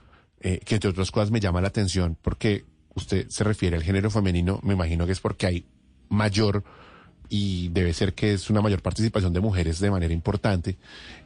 eh, 0.42 0.60
que 0.66 0.76
entre 0.76 0.90
otras 0.90 1.12
cosas 1.12 1.30
me 1.30 1.40
llama 1.40 1.62
la 1.62 1.68
atención, 1.68 2.18
porque 2.22 2.66
usted 2.96 3.28
se 3.30 3.44
refiere 3.44 3.76
al 3.76 3.84
género 3.84 4.10
femenino, 4.10 4.60
me 4.64 4.74
imagino 4.74 5.06
que 5.06 5.12
es 5.12 5.20
porque 5.20 5.46
hay 5.46 5.66
mayor 6.10 6.64
y 7.30 7.70
debe 7.70 7.94
ser 7.94 8.14
que 8.14 8.34
es 8.34 8.50
una 8.50 8.62
mayor 8.62 8.82
participación 8.82 9.34
de 9.34 9.40
mujeres 9.40 9.80
de 9.80 9.92
manera 9.92 10.14
importante. 10.14 10.78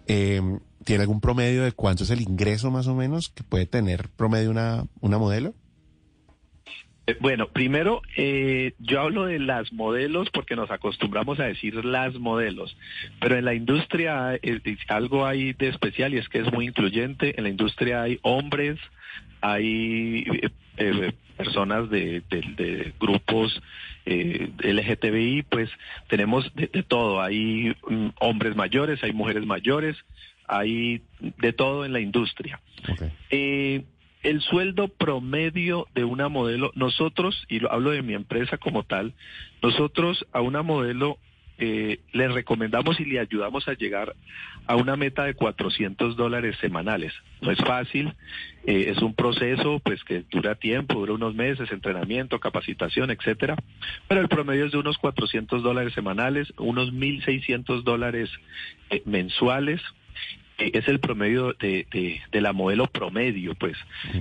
Eh, 0.07 0.41
¿Tiene 0.85 1.01
algún 1.01 1.19
promedio 1.19 1.63
de 1.63 1.73
cuánto 1.73 2.03
es 2.03 2.09
el 2.11 2.21
ingreso 2.21 2.71
más 2.71 2.87
o 2.87 2.95
menos 2.95 3.29
que 3.29 3.43
puede 3.43 3.65
tener 3.65 4.09
promedio 4.15 4.49
una, 4.51 4.85
una 5.01 5.17
modelo? 5.17 5.53
Eh, 7.07 7.15
bueno, 7.21 7.47
primero, 7.47 8.01
eh, 8.17 8.73
yo 8.79 8.99
hablo 9.01 9.25
de 9.25 9.39
las 9.39 9.71
modelos 9.71 10.29
porque 10.29 10.57
nos 10.57 10.69
acostumbramos 10.69 11.39
a 11.39 11.45
decir 11.45 11.83
las 11.85 12.13
modelos, 12.15 12.77
pero 13.21 13.37
en 13.37 13.45
la 13.45 13.53
industria 13.53 14.35
eh, 14.35 14.61
algo 14.89 15.25
hay 15.25 15.53
de 15.53 15.69
especial 15.69 16.13
y 16.13 16.17
es 16.17 16.27
que 16.27 16.39
es 16.39 16.51
muy 16.51 16.67
incluyente. 16.67 17.33
En 17.37 17.43
la 17.43 17.49
industria 17.49 18.03
hay 18.03 18.19
hombres, 18.23 18.77
hay 19.39 20.25
personas 21.37 21.89
de, 21.89 22.23
grupos 22.99 23.61
LGTBI, 24.05 25.43
pues 25.43 25.69
tenemos 26.07 26.51
de, 26.55 26.67
todo. 26.83 27.21
Hay 27.21 27.75
mm, 27.87 28.07
hombres 28.19 28.55
mayores, 28.55 29.03
hay 29.03 29.13
mujeres 29.13 29.45
mayores, 29.45 29.95
hay 30.47 31.01
de 31.19 31.53
todo 31.53 31.85
en 31.85 31.93
la 31.93 31.99
industria 31.99 32.59
el 34.27 34.41
sueldo 34.41 34.89
promedio 34.89 35.87
de 35.95 36.03
una 36.03 36.27
modelo, 36.27 36.71
nosotros, 36.75 37.45
y 37.47 37.59
lo 37.59 37.71
hablo 37.71 37.91
de 37.91 38.01
mi 38.01 38.13
empresa 38.13 38.57
como 38.57 38.83
tal, 38.83 39.13
nosotros 39.61 40.25
a 40.33 40.41
una 40.41 40.63
modelo 40.63 41.17
eh, 41.59 41.99
le 42.13 42.27
recomendamos 42.27 42.99
y 42.99 43.05
le 43.05 43.19
ayudamos 43.19 43.67
a 43.67 43.73
llegar 43.73 44.15
a 44.67 44.75
una 44.75 44.95
meta 44.95 45.23
de 45.23 45.33
400 45.33 46.15
dólares 46.15 46.57
semanales. 46.59 47.13
No 47.41 47.51
es 47.51 47.59
fácil, 47.59 48.13
eh, 48.65 48.91
es 48.95 49.01
un 49.01 49.13
proceso 49.13 49.79
pues 49.79 50.03
que 50.03 50.23
dura 50.29 50.55
tiempo, 50.55 50.95
dura 50.95 51.13
unos 51.13 51.35
meses, 51.35 51.71
entrenamiento, 51.71 52.39
capacitación, 52.39 53.11
etcétera. 53.11 53.55
Pero 54.07 54.21
el 54.21 54.27
promedio 54.27 54.65
es 54.65 54.71
de 54.71 54.77
unos 54.77 54.97
400 54.97 55.63
dólares 55.63 55.93
semanales, 55.93 56.53
unos 56.57 56.93
1.600 56.93 57.83
dólares 57.83 58.29
eh, 58.89 59.01
mensuales 59.05 59.81
es 60.57 60.87
el 60.87 60.99
promedio 60.99 61.53
de, 61.53 61.85
de, 62.31 62.41
la 62.41 62.51
modelo 62.51 62.87
promedio, 62.87 63.53
pues. 63.55 63.77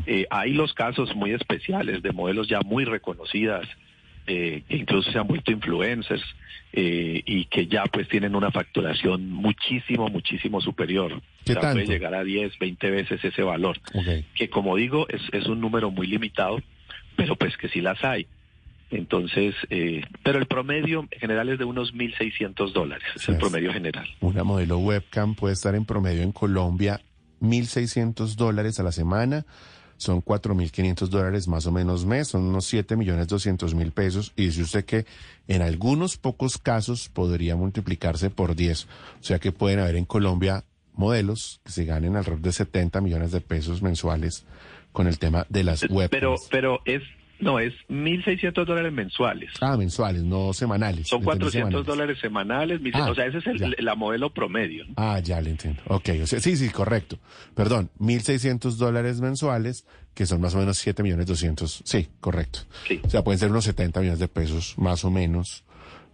Eh, 0.07 0.27
hay 0.31 0.53
los 0.53 0.75
casos 0.75 1.15
muy 1.17 1.33
especiales 1.33 2.03
de 2.03 2.13
modelos 2.13 2.49
ya 2.49 2.61
muy 2.61 2.85
reconocidas, 2.85 3.67
eh, 4.27 4.63
que 4.69 4.77
incluso 4.77 5.11
se 5.11 5.19
han 5.19 5.27
vuelto 5.27 5.53
influencers 5.53 6.23
eh, 6.73 7.23
y 7.25 7.47
que 7.47 7.67
ya 7.67 7.85
pues 7.85 8.09
tienen 8.09 8.35
una 8.35 8.51
facturación 8.51 9.31
muchísimo, 9.31 10.09
muchísimo 10.09 10.61
superior. 10.61 11.21
¿Qué 11.45 11.55
o 11.55 11.61
puede 11.61 11.87
llegar 11.87 12.15
a 12.15 12.25
10, 12.25 12.59
20 12.59 12.91
veces 12.91 13.25
ese 13.25 13.43
valor. 13.43 13.81
Que 14.35 14.51
como 14.51 14.77
digo, 14.77 15.07
es, 15.09 15.23
es 15.33 15.47
un 15.47 15.61
número 15.61 15.91
muy 15.91 16.07
limitado, 16.07 16.61
pero 17.17 17.37
pues 17.37 17.57
que 17.57 17.69
sí 17.69 17.81
las 17.81 18.03
hay. 18.05 18.27
Entonces, 18.91 19.55
eh, 19.71 20.03
pero 20.23 20.39
el 20.39 20.47
promedio 20.47 21.09
general 21.11 21.49
es 21.49 21.59
de 21.59 21.65
unos 21.65 21.93
1.600 21.93 22.73
dólares, 22.73 23.09
es 23.17 23.29
el 23.29 23.37
promedio 23.37 23.73
general. 23.73 24.07
Una 24.21 24.45
modelo 24.45 24.79
webcam 24.79 25.35
puede 25.35 25.55
estar 25.55 25.75
en 25.75 25.85
promedio 25.85 26.23
en 26.23 26.33
Colombia 26.33 27.01
1.600 27.41 28.35
dólares 28.37 28.79
a 28.81 28.83
la 28.83 28.93
semana, 28.93 29.45
son 29.97 30.23
4.500 30.23 31.09
dólares 31.09 31.49
más 31.49 31.67
o 31.67 31.73
menos 31.73 32.05
mes, 32.05 32.29
son 32.29 32.43
unos 32.43 32.73
7.200.000 32.73 33.93
pesos, 33.93 34.33
y 34.37 34.47
dice 34.47 34.63
usted 34.63 34.85
que 34.85 35.07
en 35.49 35.63
algunos 35.63 36.17
pocos 36.17 36.59
casos 36.59 37.09
podría 37.09 37.57
multiplicarse 37.57 38.31
por 38.31 38.55
10, 38.55 38.85
o 38.85 38.89
sea 39.21 39.39
que 39.39 39.53
pueden 39.53 39.81
haber 39.81 39.97
en 39.97 40.05
Colombia 40.05 40.65
modelos 40.95 41.61
que 41.65 41.73
se 41.73 41.85
ganen 41.85 42.17
alrededor 42.17 42.43
de 42.43 42.53
70 42.53 43.01
millones 43.01 43.33
de 43.33 43.41
pesos 43.41 43.83
mensuales 43.83 44.45
con 44.93 45.07
el 45.07 45.19
tema 45.19 45.47
de 45.51 45.63
las 45.63 45.83
webcams. 45.83 46.11
Pero, 46.11 46.35
pero 46.51 46.81
es 46.87 47.03
no, 47.39 47.59
es 47.59 47.75
1.600 47.89 48.65
dólares 48.65 48.93
mensuales. 48.93 49.51
Ah, 49.61 49.77
mensuales, 49.77 50.23
no 50.23 50.53
semanales. 50.53 51.09
Son 51.09 51.23
400 51.23 51.85
dólares 51.85 52.19
semanales. 52.21 52.81
Ah, 52.95 53.11
o 53.11 53.15
sea, 53.15 53.27
ese 53.27 53.39
es 53.39 53.47
el, 53.47 53.77
la 53.79 53.95
modelo 53.95 54.33
promedio. 54.33 54.85
Ah, 54.97 55.21
ya 55.21 55.41
le 55.41 55.51
entiendo. 55.51 55.83
Ok, 55.89 56.11
o 56.23 56.27
sea, 56.27 56.41
sí, 56.41 56.57
sí, 56.57 56.71
correcto. 56.71 57.19
Perdón, 57.55 57.91
1.600 57.99 58.77
dólares 58.77 59.21
mensuales, 59.21 59.87
que 60.15 60.27
son 60.27 60.41
más 60.41 60.55
o 60.55 60.59
menos 60.59 60.79
7 60.79 61.03
millones 61.03 61.27
200. 61.27 61.83
Sí, 61.85 62.09
correcto. 62.21 62.61
Sí. 62.89 63.01
O 63.05 63.11
sea, 63.11 63.23
pueden 63.23 63.39
ser 63.39 63.51
unos 63.51 63.65
70 63.65 64.01
millones 64.01 64.21
de 64.21 64.29
pesos, 64.29 64.75
más 64.79 65.05
o 65.05 65.11
menos, 65.11 65.65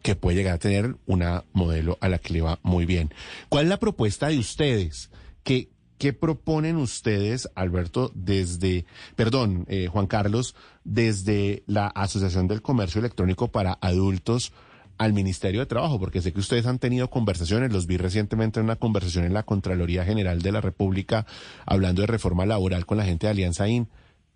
que 0.02 0.16
puede 0.16 0.36
llegar 0.36 0.54
a 0.54 0.58
tener 0.58 0.96
una 1.06 1.44
modelo 1.52 1.98
a 2.00 2.08
la 2.08 2.18
que 2.18 2.32
le 2.32 2.40
va 2.42 2.58
muy 2.62 2.84
bien. 2.86 3.14
¿Cuál 3.48 3.64
es 3.64 3.70
la 3.70 3.78
propuesta 3.78 4.28
de 4.28 4.38
ustedes? 4.38 5.10
¿Qué, 5.44 5.68
¿Qué 6.02 6.12
proponen 6.12 6.78
ustedes, 6.78 7.48
Alberto, 7.54 8.10
desde, 8.16 8.86
perdón, 9.14 9.66
eh, 9.68 9.86
Juan 9.86 10.08
Carlos, 10.08 10.56
desde 10.82 11.62
la 11.68 11.86
Asociación 11.86 12.48
del 12.48 12.60
Comercio 12.60 12.98
Electrónico 12.98 13.52
para 13.52 13.78
Adultos 13.80 14.52
al 14.98 15.12
Ministerio 15.12 15.60
de 15.60 15.66
Trabajo? 15.66 16.00
Porque 16.00 16.20
sé 16.20 16.32
que 16.32 16.40
ustedes 16.40 16.66
han 16.66 16.80
tenido 16.80 17.08
conversaciones, 17.08 17.72
los 17.72 17.86
vi 17.86 17.98
recientemente 17.98 18.58
en 18.58 18.64
una 18.64 18.74
conversación 18.74 19.26
en 19.26 19.32
la 19.32 19.44
Contraloría 19.44 20.04
General 20.04 20.42
de 20.42 20.50
la 20.50 20.60
República 20.60 21.24
hablando 21.66 22.00
de 22.00 22.08
reforma 22.08 22.46
laboral 22.46 22.84
con 22.84 22.98
la 22.98 23.04
gente 23.04 23.28
de 23.28 23.30
Alianza 23.30 23.68
IN. 23.68 23.86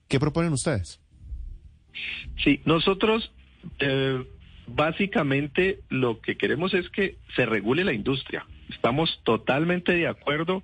¿Qué 0.06 0.20
proponen 0.20 0.52
ustedes? 0.52 1.00
Sí, 2.44 2.60
nosotros 2.64 3.32
eh, 3.80 4.24
básicamente 4.68 5.80
lo 5.88 6.20
que 6.20 6.36
queremos 6.36 6.74
es 6.74 6.88
que 6.90 7.16
se 7.34 7.44
regule 7.44 7.82
la 7.82 7.92
industria. 7.92 8.46
Estamos 8.68 9.20
totalmente 9.24 9.90
de 9.90 10.06
acuerdo 10.06 10.62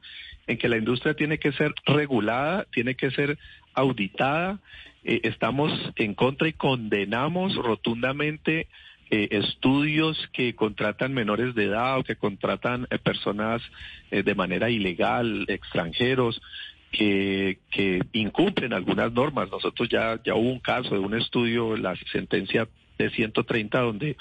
en 0.52 0.58
que 0.58 0.68
la 0.68 0.76
industria 0.76 1.14
tiene 1.14 1.38
que 1.38 1.52
ser 1.52 1.74
regulada, 1.86 2.66
tiene 2.72 2.94
que 2.94 3.10
ser 3.10 3.38
auditada. 3.74 4.58
Eh, 5.04 5.20
estamos 5.24 5.72
en 5.96 6.14
contra 6.14 6.48
y 6.48 6.52
condenamos 6.52 7.56
rotundamente 7.56 8.68
eh, 9.10 9.28
estudios 9.32 10.28
que 10.32 10.54
contratan 10.54 11.12
menores 11.12 11.54
de 11.54 11.64
edad 11.64 11.98
o 11.98 12.04
que 12.04 12.16
contratan 12.16 12.86
eh, 12.90 12.98
personas 12.98 13.62
de 14.10 14.34
manera 14.34 14.70
ilegal, 14.70 15.46
extranjeros. 15.48 16.40
Que, 16.90 17.58
que 17.70 18.02
incumplen 18.12 18.74
algunas 18.74 19.10
normas. 19.14 19.50
Nosotros 19.50 19.88
ya, 19.88 20.20
ya 20.22 20.34
hubo 20.34 20.50
un 20.50 20.58
caso 20.58 20.90
de 20.90 20.98
un 20.98 21.14
estudio, 21.14 21.74
la 21.74 21.96
sentencia 22.12 22.68
de 22.98 23.08
130, 23.08 23.80
donde 23.80 24.18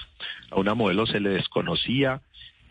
a 0.49 0.57
una 0.57 0.73
modelo 0.73 1.05
se 1.05 1.19
le 1.19 1.31
desconocía 1.31 2.21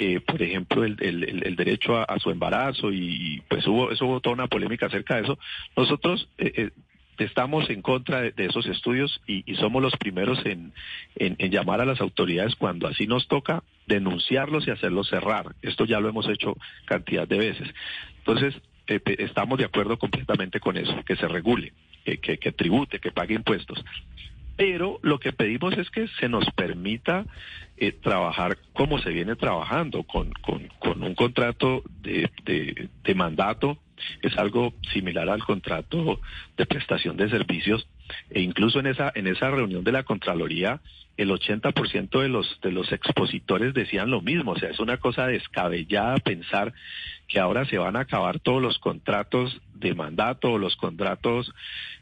eh, 0.02 0.19
por 0.19 0.40
ejemplo, 0.40 0.83
el, 0.83 0.97
el, 0.99 1.57
derecho 1.57 1.95
a, 1.95 2.19
su 2.19 2.30
embarazo 2.30 2.90
y 2.90 3.42
pues 3.49 3.66
hubo, 3.66 3.90
eso 3.90 4.07
hubo 4.07 4.21
toda 4.21 4.33
una 4.33 4.47
polémica 4.47 4.87
acerca 4.87 5.16
de 5.16 5.25
eso. 5.25 5.38
Nosotros 5.76 6.26
eh, 6.38 6.52
eh, 6.57 6.71
estamos 7.19 7.69
en 7.69 7.83
contra 7.83 8.23
de, 8.23 8.33
esos 8.38 8.64
estudios 8.64 9.21
y, 9.26 9.54
somos 9.57 9.83
los 9.83 9.95
primeros 9.99 10.38
en, 10.47 10.73
en, 11.16 11.37
llamar 11.50 11.83
a 11.83 11.85
las 11.85 12.00
autoridades 12.00 12.54
cuando 12.57 12.88
así 12.88 13.07
nos 13.07 13.28
toca 13.28 13.62
denunciarlos 13.87 14.66
y 14.66 14.71
hacerlos 14.71 15.11
cerrar. 15.11 15.54
Esto 15.61 15.85
ya 15.85 16.00
lo 16.00 16.09
hemos 16.09 16.26
hecho 16.30 16.57
cantidad 16.87 17.28
de 17.28 17.37
veces. 17.37 17.69
Entonces, 18.21 18.54
estamos 18.87 19.59
de 19.59 19.66
acuerdo 19.66 19.99
completamente 19.99 20.61
con 20.61 20.78
eso, 20.78 21.04
que 21.04 21.16
se 21.16 21.28
regule, 21.28 21.75
que, 22.07 22.38
que 22.38 22.52
tribute, 22.52 23.00
que 23.00 23.12
pague 23.12 23.35
impuestos 23.35 23.85
pero 24.61 24.99
lo 25.00 25.19
que 25.19 25.33
pedimos 25.33 25.73
es 25.78 25.88
que 25.88 26.07
se 26.21 26.28
nos 26.28 26.45
permita 26.50 27.25
eh, 27.81 27.93
trabajar 27.93 28.59
como 28.75 28.99
se 28.99 29.09
viene 29.11 29.37
trabajando, 29.37 30.03
con, 30.03 30.31
con, 30.33 31.03
un 31.03 31.15
contrato 31.15 31.83
de, 32.03 32.31
de, 32.45 33.15
mandato, 33.15 33.79
es 34.23 34.37
algo 34.37 34.75
similar 34.93 35.31
al 35.31 35.43
contrato 35.43 36.21
de 36.59 36.67
prestación 36.67 37.17
de 37.17 37.31
servicios, 37.31 37.89
e 38.31 38.40
incluso 38.40 38.81
en 38.81 38.87
esa, 38.87 39.12
en 39.14 39.26
esa 39.26 39.50
reunión 39.50 39.85
de 39.85 39.93
la 39.93 40.02
Contraloría 40.02 40.81
el 41.17 41.31
80% 41.31 42.23
de 42.23 42.29
los, 42.31 42.59
de 42.62 42.73
los 42.73 42.90
expositores 42.93 43.75
decían 43.75 44.11
lo 44.11 44.23
mismo. 44.23 44.52
O 44.52 44.59
sea, 44.59 44.71
es 44.71 44.81
una 44.81 44.97
cosa 44.97 45.26
descabellada 45.26 46.17
pensar 46.17 46.73
que 47.29 47.38
ahora 47.38 47.67
se 47.67 47.76
van 47.76 47.97
a 47.97 48.00
acabar 48.00 48.40
todos 48.40 48.62
los 48.62 48.79
contratos 48.79 49.61
de 49.75 49.95
mandato, 49.95 50.57
los 50.57 50.76
contratos, 50.76 51.52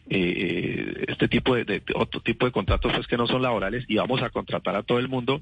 eh, 0.08 1.04
este 1.08 1.26
tipo 1.26 1.56
de, 1.56 1.64
de, 1.64 1.82
otro 1.96 2.20
tipo 2.20 2.46
de 2.46 2.52
contratos 2.52 2.92
pues 2.94 3.08
que 3.08 3.16
no 3.16 3.26
son 3.26 3.42
laborales 3.42 3.84
y 3.88 3.96
vamos 3.96 4.22
a 4.22 4.30
contratar 4.30 4.76
a 4.76 4.84
todo 4.84 5.00
el 5.00 5.08
mundo. 5.08 5.40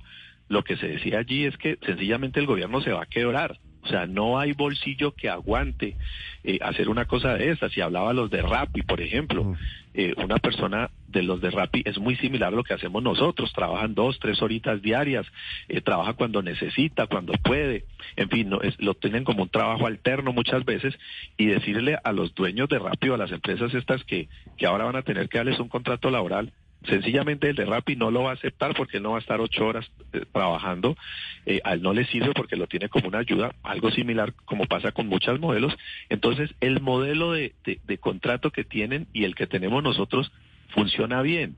Lo 0.49 0.65
que 0.65 0.77
se 0.77 0.89
decía 0.89 1.19
allí 1.19 1.45
es 1.45 1.59
que 1.59 1.79
sencillamente 1.85 2.41
el 2.41 2.47
gobierno 2.47 2.81
se 2.81 2.93
va 2.93 3.03
a 3.03 3.07
quebrar. 3.07 3.59
O 3.87 3.89
sea, 3.89 4.07
no 4.07 4.39
hay 4.39 4.53
bolsillo 4.53 5.13
que 5.13 5.29
aguante 5.29 5.95
eh, 6.43 6.59
hacer 6.61 6.89
una 6.89 7.05
cosa 7.05 7.35
de 7.35 7.51
estas. 7.51 7.71
Si 7.71 7.81
hablaba 7.81 8.13
los 8.13 8.31
de 8.31 8.43
Rappi, 8.43 8.83
por 8.83 9.01
ejemplo, 9.01 9.55
eh, 9.95 10.13
una 10.17 10.39
persona 10.39 10.91
de 11.07 11.23
los 11.23 11.41
de 11.41 11.51
Rappi 11.51 11.83
es 11.85 11.97
muy 11.99 12.17
similar 12.17 12.53
a 12.53 12.57
lo 12.57 12.65
que 12.65 12.75
hacemos 12.75 13.01
nosotros. 13.01 13.53
Trabajan 13.53 13.95
dos, 13.95 14.19
tres 14.19 14.43
horitas 14.43 14.83
diarias, 14.83 15.25
eh, 15.69 15.81
trabaja 15.81 16.15
cuando 16.15 16.43
necesita, 16.43 17.07
cuando 17.07 17.33
puede. 17.35 17.85
En 18.17 18.29
fin, 18.29 18.51
no, 18.51 18.61
es, 18.61 18.75
lo 18.81 18.95
tienen 18.95 19.23
como 19.23 19.45
un 19.45 19.51
trabajo 19.51 19.87
alterno 19.87 20.33
muchas 20.33 20.65
veces 20.65 20.93
y 21.37 21.47
decirle 21.47 21.97
a 22.03 22.13
los 22.13 22.35
dueños 22.35 22.69
de 22.69 22.81
Rappi 22.81 23.09
o 23.09 23.15
a 23.15 23.19
las 23.19 23.31
empresas 23.31 23.73
estas 23.73 24.03
que, 24.03 24.29
que 24.59 24.67
ahora 24.67 24.85
van 24.85 24.97
a 24.97 25.03
tener 25.03 25.29
que 25.29 25.39
darles 25.39 25.61
un 25.61 25.69
contrato 25.69 26.11
laboral 26.11 26.53
Sencillamente 26.89 27.51
el 27.51 27.57
de 27.57 27.65
Rappi 27.65 27.97
no 27.97 28.11
lo 28.11 28.25
va 28.25 28.31
a 28.31 28.35
aceptar 28.35 28.75
porque 28.75 28.99
él 28.99 29.03
no 29.03 29.13
va 29.13 29.17
a 29.17 29.21
estar 29.21 29.41
ocho 29.41 29.67
horas 29.67 29.91
eh, 30.13 30.25
trabajando. 30.33 30.97
Eh, 31.45 31.61
a 31.65 31.75
él 31.75 31.83
no 31.83 31.93
le 31.93 32.07
sirve 32.07 32.33
porque 32.35 32.57
lo 32.57 32.67
tiene 32.67 32.89
como 32.89 33.09
una 33.09 33.19
ayuda, 33.19 33.55
algo 33.63 33.91
similar 33.91 34.33
como 34.45 34.67
pasa 34.67 34.93
con 34.93 35.09
muchos 35.09 35.41
modelos. 35.41 35.77
Entonces, 36.09 36.55
el 36.61 36.81
modelo 36.81 37.33
de, 37.33 37.53
de, 37.65 37.81
de 37.85 37.99
contrato 37.99 38.51
que 38.51 38.65
tienen 38.65 39.07
y 39.13 39.25
el 39.25 39.35
que 39.35 39.47
tenemos 39.47 39.83
nosotros 39.83 40.33
funciona 40.69 41.23
bien 41.23 41.57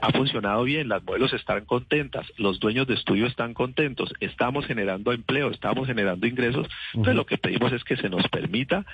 ha 0.00 0.12
funcionado 0.12 0.64
bien, 0.64 0.88
las 0.88 1.02
modelos 1.02 1.32
están 1.32 1.64
contentas, 1.64 2.26
los 2.36 2.60
dueños 2.60 2.86
de 2.86 2.94
estudio 2.94 3.26
están 3.26 3.54
contentos, 3.54 4.12
estamos 4.20 4.66
generando 4.66 5.12
empleo, 5.12 5.50
estamos 5.50 5.86
generando 5.86 6.26
ingresos. 6.26 6.66
Entonces 6.92 7.14
lo 7.14 7.26
que 7.26 7.38
pedimos 7.38 7.72
es 7.72 7.84
que 7.84 7.96
se 7.96 8.08
nos 8.08 8.26
permita 8.28 8.84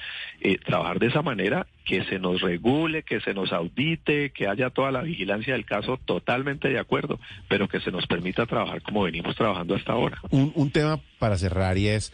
eh, 0.40 0.58
trabajar 0.58 0.98
de 0.98 1.06
esa 1.06 1.22
manera, 1.22 1.66
que 1.84 2.04
se 2.04 2.18
nos 2.18 2.40
regule, 2.40 3.02
que 3.02 3.20
se 3.20 3.34
nos 3.34 3.52
audite, 3.52 4.30
que 4.30 4.48
haya 4.48 4.70
toda 4.70 4.90
la 4.90 5.02
vigilancia 5.02 5.54
del 5.54 5.64
caso, 5.64 5.98
totalmente 6.04 6.68
de 6.68 6.78
acuerdo, 6.78 7.18
pero 7.48 7.68
que 7.68 7.80
se 7.80 7.90
nos 7.90 8.06
permita 8.06 8.46
trabajar 8.46 8.82
como 8.82 9.02
venimos 9.02 9.36
trabajando 9.36 9.74
hasta 9.74 9.92
ahora. 9.92 10.20
Un, 10.30 10.52
un 10.54 10.70
tema 10.70 11.00
para 11.18 11.36
cerrar 11.36 11.78
y 11.78 11.88
es 11.88 12.12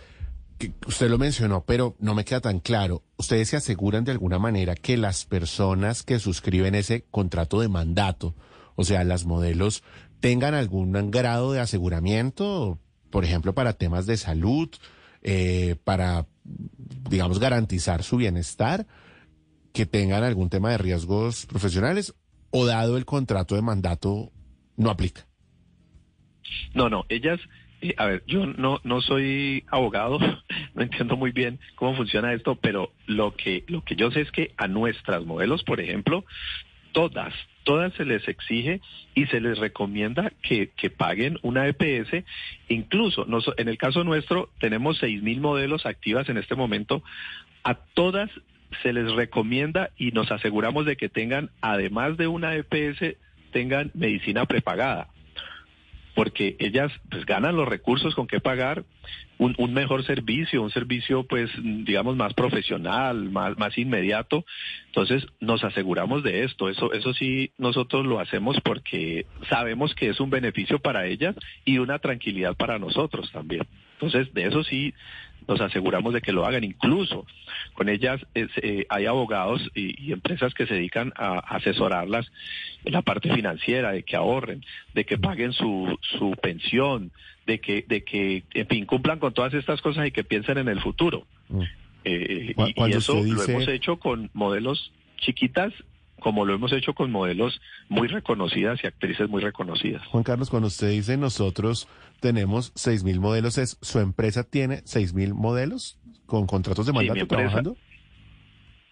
que 0.61 0.73
usted 0.87 1.09
lo 1.09 1.19
mencionó, 1.19 1.65
pero 1.65 1.97
no 1.99 2.15
me 2.15 2.25
queda 2.25 2.41
tan 2.41 2.61
claro. 2.61 3.03
¿Ustedes 3.17 3.49
se 3.49 3.57
aseguran 3.57 4.05
de 4.05 4.13
alguna 4.13 4.39
manera 4.39 4.75
que 4.75 4.99
las 4.99 5.25
personas 5.25 6.03
que 6.03 6.19
suscriben 6.19 6.75
ese 6.75 7.07
contrato 7.11 7.61
de 7.61 7.69
mandato, 7.69 8.35
o 8.77 8.85
sea, 8.85 9.05
las 9.05 9.25
modelos 9.25 9.83
tengan 10.21 10.55
algún 10.55 10.93
grado 11.11 11.53
de 11.53 11.61
aseguramiento, 11.61 12.79
por 13.11 13.25
ejemplo, 13.25 13.55
para 13.55 13.73
temas 13.73 14.07
de 14.07 14.17
salud, 14.17 14.69
eh, 15.23 15.77
para, 15.85 16.27
digamos, 17.09 17.41
garantizar 17.41 18.03
su 18.03 18.17
bienestar, 18.17 18.87
que 19.73 19.87
tengan 19.87 20.25
algún 20.25 20.51
tema 20.51 20.71
de 20.71 20.79
riesgos 20.79 21.47
profesionales, 21.47 22.15
o 22.51 22.67
dado 22.67 22.97
el 22.97 23.05
contrato 23.05 23.55
de 23.55 23.63
mandato, 23.63 24.31
no 24.77 24.91
aplica. 24.91 25.27
No, 26.75 26.89
no, 26.89 27.05
ellas, 27.09 27.41
eh, 27.81 27.95
a 27.97 28.07
ver, 28.07 28.25
yo 28.27 28.47
no, 28.47 28.81
no 28.85 29.01
soy 29.01 29.65
abogado, 29.69 30.19
no 30.75 30.83
entiendo 30.83 31.17
muy 31.17 31.33
bien 31.33 31.61
cómo 31.77 31.97
funciona 31.97 32.33
esto, 32.33 32.57
pero 32.57 32.93
lo 33.07 33.35
que, 33.37 33.65
lo 33.69 33.85
que 33.85 33.97
yo 33.97 34.11
sé 34.11 34.23
es 34.23 34.31
que 34.33 34.53
a 34.57 34.69
nuestras 34.69 35.25
modelos, 35.25 35.63
por 35.63 35.81
ejemplo, 35.81 36.25
todas, 36.93 37.35
todas 37.65 37.93
se 37.95 38.05
les 38.05 38.27
exige 38.29 38.81
y 39.15 39.27
se 39.27 39.41
les 39.41 39.59
recomienda 39.59 40.33
que, 40.43 40.71
que 40.77 40.91
paguen 40.91 41.39
una 41.43 41.67
EPS. 41.67 42.25
Incluso, 42.69 43.27
en 43.57 43.69
el 43.69 43.79
caso 43.79 44.05
nuestro, 44.05 44.51
tenemos 44.59 44.99
seis 44.99 45.23
mil 45.23 45.41
modelos 45.41 45.87
activas 45.87 46.29
en 46.29 46.39
este 46.39 46.55
momento. 46.55 47.03
A 47.65 47.75
todas 47.75 48.31
se 48.83 48.93
les 48.93 49.11
recomienda 49.13 49.91
y 49.97 50.13
nos 50.13 50.31
aseguramos 50.31 50.87
de 50.87 50.97
que 50.97 51.09
tengan, 51.09 51.51
además 51.61 52.17
de 52.17 52.29
una 52.29 52.55
EPS, 52.55 53.17
tengan 53.53 53.91
medicina 53.95 54.47
prepagada 54.47 55.09
porque 56.15 56.57
ellas 56.59 56.93
pues 57.11 57.25
ganan 57.25 57.57
los 57.57 57.69
recursos 57.69 58.15
con 58.15 58.27
que 58.27 58.41
pagar 58.41 58.85
un, 59.39 59.55
un, 59.59 59.73
mejor 59.73 60.05
servicio, 60.05 60.63
un 60.63 60.71
servicio 60.71 61.25
pues 61.25 61.51
digamos 61.63 62.17
más 62.17 62.35
profesional, 62.35 63.31
más, 63.31 63.57
más 63.59 63.77
inmediato. 63.79 64.45
Entonces 64.87 65.27
nos 65.41 65.65
aseguramos 65.65 66.23
de 66.23 66.45
esto. 66.45 66.69
Eso, 66.69 66.93
eso 66.93 67.15
sí 67.15 67.53
nosotros 67.59 68.07
lo 68.07 68.21
hacemos 68.21 68.61
porque 68.63 69.27
sabemos 69.49 69.95
que 69.95 70.09
es 70.09 70.21
un 70.21 70.31
beneficio 70.31 70.79
para 70.79 71.07
ellas 71.07 71.35
y 71.65 71.79
una 71.79 71.99
tranquilidad 71.99 72.57
para 72.57 72.79
nosotros 72.79 73.31
también. 73.33 73.67
Entonces 73.95 74.33
de 74.35 74.47
eso 74.47 74.65
sí 74.65 74.95
nos 75.51 75.61
aseguramos 75.61 76.15
de 76.15 76.23
que 76.23 76.33
lo 76.33 76.47
hagan. 76.47 76.65
Incluso 76.65 77.27
con 77.75 77.89
ellas 77.89 78.25
eh, 78.35 78.87
hay 78.89 79.07
abogados 79.07 79.61
y, 79.75 80.03
y, 80.03 80.13
empresas 80.13 80.55
que 80.55 80.67
se 80.67 80.75
dedican 80.75 81.13
a 81.17 81.39
asesorarlas 81.41 82.31
en 82.85 82.93
la 82.93 83.03
parte 83.03 83.35
financiera, 83.35 83.93
de 83.93 84.03
que 84.03 84.17
ahorren, 84.17 84.65
de 84.95 85.05
que 85.05 85.19
paguen 85.19 85.53
su, 85.53 85.99
su 86.01 86.31
pensión, 86.41 87.11
de 87.47 87.61
que, 87.61 87.85
de 87.87 88.05
que, 88.05 88.45
en 88.55 88.67
fin, 88.69 88.87
cumplan 88.87 89.19
con 89.19 89.35
todas 89.35 89.53
estas 89.55 89.83
cosas 89.83 90.07
y 90.07 90.13
que 90.13 90.25
piensen 90.25 90.59
en 90.59 90.69
el 90.69 90.81
futuro. 90.81 91.27
Mm. 91.49 91.63
Eh, 92.05 92.55
y, 92.57 92.87
y, 92.87 92.93
eso 92.93 93.23
dice... 93.23 93.37
lo 93.37 93.43
hemos 93.45 93.69
hecho 93.69 93.99
con 93.99 94.31
modelos 94.33 94.93
chiquitas 95.19 95.73
como 96.21 96.45
lo 96.45 96.55
hemos 96.55 96.73
hecho 96.73 96.95
con 96.95 97.11
modelos 97.11 97.61
muy 97.89 98.09
reconocidas 98.09 98.79
y 98.83 98.87
actrices 98.87 99.29
muy 99.29 99.43
reconocidas. 99.43 100.07
Juan 100.07 100.23
Carlos, 100.23 100.51
cuando 100.51 100.69
usted 100.69 100.91
dice 100.91 101.17
nosotros 101.17 101.89
tenemos 102.21 102.73
seis 102.75 103.03
mil 103.03 103.21
modelos, 103.21 103.59
¿es 103.59 103.79
su 103.81 103.99
empresa 103.99 104.45
tiene 104.45 104.83
seis 104.85 105.15
mil 105.15 105.35
modelos 105.35 105.99
con 106.27 106.47
contratos 106.47 106.87
de 106.87 106.93
mandato 106.93 107.15
sí, 107.15 107.19
mi 107.19 107.23
empresa, 107.23 107.43
trabajando? 107.43 107.77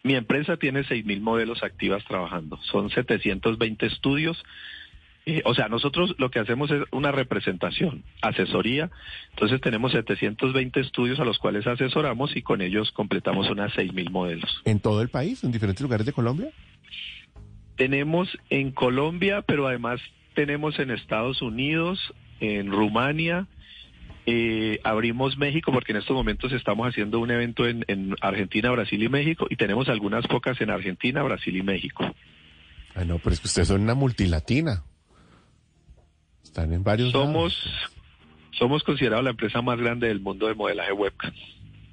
Mi 0.03 0.15
empresa 0.15 0.57
tiene 0.57 0.85
seis 0.85 1.05
mil 1.05 1.21
modelos 1.21 1.63
activas 1.63 2.05
trabajando. 2.05 2.59
Son 2.71 2.91
720 2.91 3.87
estudios. 3.87 4.43
Eh, 5.27 5.43
o 5.45 5.55
sea, 5.55 5.69
nosotros 5.69 6.15
lo 6.17 6.31
que 6.31 6.39
hacemos 6.39 6.71
es 6.71 6.83
una 6.91 7.13
representación, 7.13 8.03
asesoría. 8.23 8.91
Entonces 9.31 9.61
tenemos 9.61 9.93
720 9.93 10.81
estudios 10.81 11.21
a 11.21 11.25
los 11.25 11.39
cuales 11.39 11.67
asesoramos 11.67 12.35
y 12.35 12.43
con 12.43 12.63
ellos 12.63 12.93
completamos 12.93 13.51
unas 13.51 13.73
seis 13.75 13.93
mil 13.93 14.11
modelos. 14.11 14.63
¿En 14.65 14.81
todo 14.81 15.03
el 15.03 15.11
país? 15.11 15.45
¿En 15.45 15.53
diferentes 15.53 15.83
lugares 15.83 16.07
de 16.07 16.15
Colombia? 16.15 16.49
Tenemos 17.79 18.29
en 18.51 18.73
Colombia, 18.73 19.43
pero 19.43 19.69
además 19.69 20.01
tenemos 20.35 20.79
en 20.81 20.91
Estados 20.91 21.41
Unidos, 21.43 22.13
en 22.41 22.71
Rumania, 22.71 23.47
eh, 24.27 24.81
abrimos 24.85 25.39
México 25.39 25.73
porque 25.73 25.93
en 25.93 25.99
estos 25.99 26.15
momentos 26.15 26.53
estamos 26.53 26.87
haciendo 26.87 27.19
un 27.19 27.31
evento 27.31 27.67
en, 27.67 27.85
en, 27.89 28.15
Argentina, 28.21 28.71
Brasil 28.71 29.03
y 29.03 29.09
México 29.09 29.47
y 29.49 29.57
tenemos 29.57 29.89
algunas 29.89 30.27
pocas 30.27 30.61
en 30.61 30.69
Argentina, 30.69 31.23
Brasil 31.23 31.57
y 31.57 31.63
México. 31.63 32.05
Ah, 32.95 33.05
no, 33.05 33.19
pero 33.21 33.33
es 33.33 33.41
que 33.41 33.47
ustedes 33.47 33.69
son 33.69 33.81
una 33.81 33.95
multilatina. 33.95 34.83
Están 36.43 36.75
en 36.75 36.85
varios 36.85 37.13
Somos, 37.13 37.65
somos 38.51 38.83
considerados 38.83 39.25
la 39.25 39.31
empresa 39.31 39.63
más 39.63 39.79
grande 39.79 40.09
del 40.09 40.21
mundo 40.21 40.49
de 40.49 40.55
modelaje 40.55 40.93
webcam. 40.93 41.33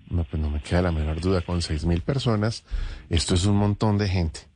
No, 0.10 0.24
pues 0.24 0.42
no 0.42 0.50
me 0.50 0.60
queda 0.62 0.82
la 0.82 0.92
menor 0.92 1.22
duda. 1.22 1.42
Con 1.42 1.62
seis 1.62 1.86
mil 1.86 2.02
personas, 2.02 2.66
esto 3.10 3.36
es 3.36 3.46
un 3.46 3.56
montón 3.56 3.98
de 3.98 4.10
gente 4.10 4.55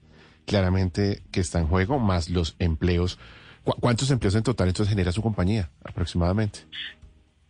claramente 0.49 1.21
que 1.31 1.41
está 1.41 1.59
en 1.59 1.67
juego, 1.67 1.99
más 1.99 2.31
los 2.31 2.55
empleos. 2.57 3.19
¿Cuántos 3.63 4.09
empleos 4.09 4.33
en 4.33 4.41
total 4.41 4.67
entonces 4.67 4.89
genera 4.89 5.11
su 5.11 5.21
compañía 5.21 5.69
aproximadamente? 5.83 6.61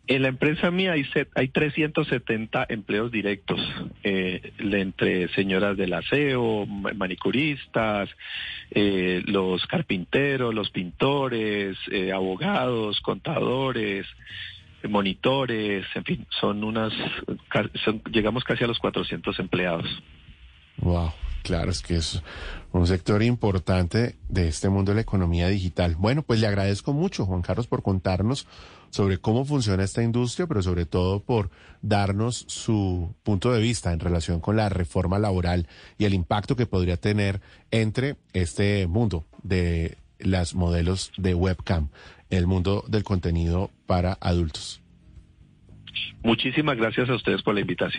En 0.08 0.24
la 0.24 0.28
empresa 0.28 0.70
mía 0.70 0.94
hay, 0.94 1.06
hay 1.36 1.48
370 1.48 2.66
empleos 2.68 3.10
directos, 3.10 3.62
eh, 4.04 4.52
entre 4.60 5.30
señoras 5.30 5.78
del 5.78 5.94
aseo, 5.94 6.66
manicuristas, 6.66 8.10
eh, 8.72 9.22
los 9.28 9.66
carpinteros, 9.68 10.54
los 10.54 10.70
pintores, 10.72 11.78
eh, 11.92 12.12
abogados, 12.12 13.00
contadores, 13.00 14.08
monitores, 14.90 15.86
en 15.96 16.04
fin, 16.04 16.28
son 16.42 16.66
unas, 16.66 16.92
son, 17.86 18.02
llegamos 18.12 18.44
casi 18.44 18.66
a 18.66 18.68
los 18.68 18.80
400 18.80 19.40
empleados. 19.40 19.86
Wow, 20.78 21.12
claro, 21.50 21.72
es 21.72 21.82
que 21.82 21.96
es 21.96 22.22
un 22.74 22.86
sector 22.86 23.24
importante 23.24 24.18
de 24.28 24.48
este 24.48 24.70
mundo 24.70 24.92
de 24.92 24.98
la 24.98 25.02
economía 25.02 25.48
digital. 25.48 25.96
Bueno, 25.98 26.22
pues 26.22 26.40
le 26.40 26.46
agradezco 26.46 26.94
mucho, 26.94 27.26
Juan 27.26 27.42
Carlos, 27.42 27.66
por 27.66 27.82
contarnos 27.82 28.46
sobre 28.92 29.18
cómo 29.18 29.46
funciona 29.46 29.84
esta 29.84 30.04
industria, 30.04 30.46
pero 30.46 30.62
sobre 30.62 30.86
todo 30.86 31.24
por 31.24 31.50
darnos 31.82 32.46
su 32.48 33.16
punto 33.24 33.52
de 33.52 33.62
vista 33.62 33.92
en 33.92 34.00
relación 34.00 34.42
con 34.42 34.58
la 34.58 34.70
reforma 34.70 35.18
laboral 35.18 35.68
y 35.98 36.06
el 36.06 36.14
impacto 36.14 36.56
que 36.56 36.68
podría 36.68 36.98
tener 36.98 37.42
entre 37.72 38.18
este 38.34 38.86
mundo 38.86 39.26
de 39.42 39.98
las 40.20 40.54
modelos 40.54 41.12
de 41.18 41.34
webcam, 41.34 41.90
el 42.30 42.46
mundo 42.46 42.84
del 42.88 43.04
contenido 43.04 43.72
para 43.88 44.20
adultos. 44.22 44.84
Muchísimas 46.22 46.78
gracias 46.78 47.10
a 47.10 47.16
ustedes 47.16 47.42
por 47.42 47.56
la 47.56 47.62
invitación. 47.62 47.98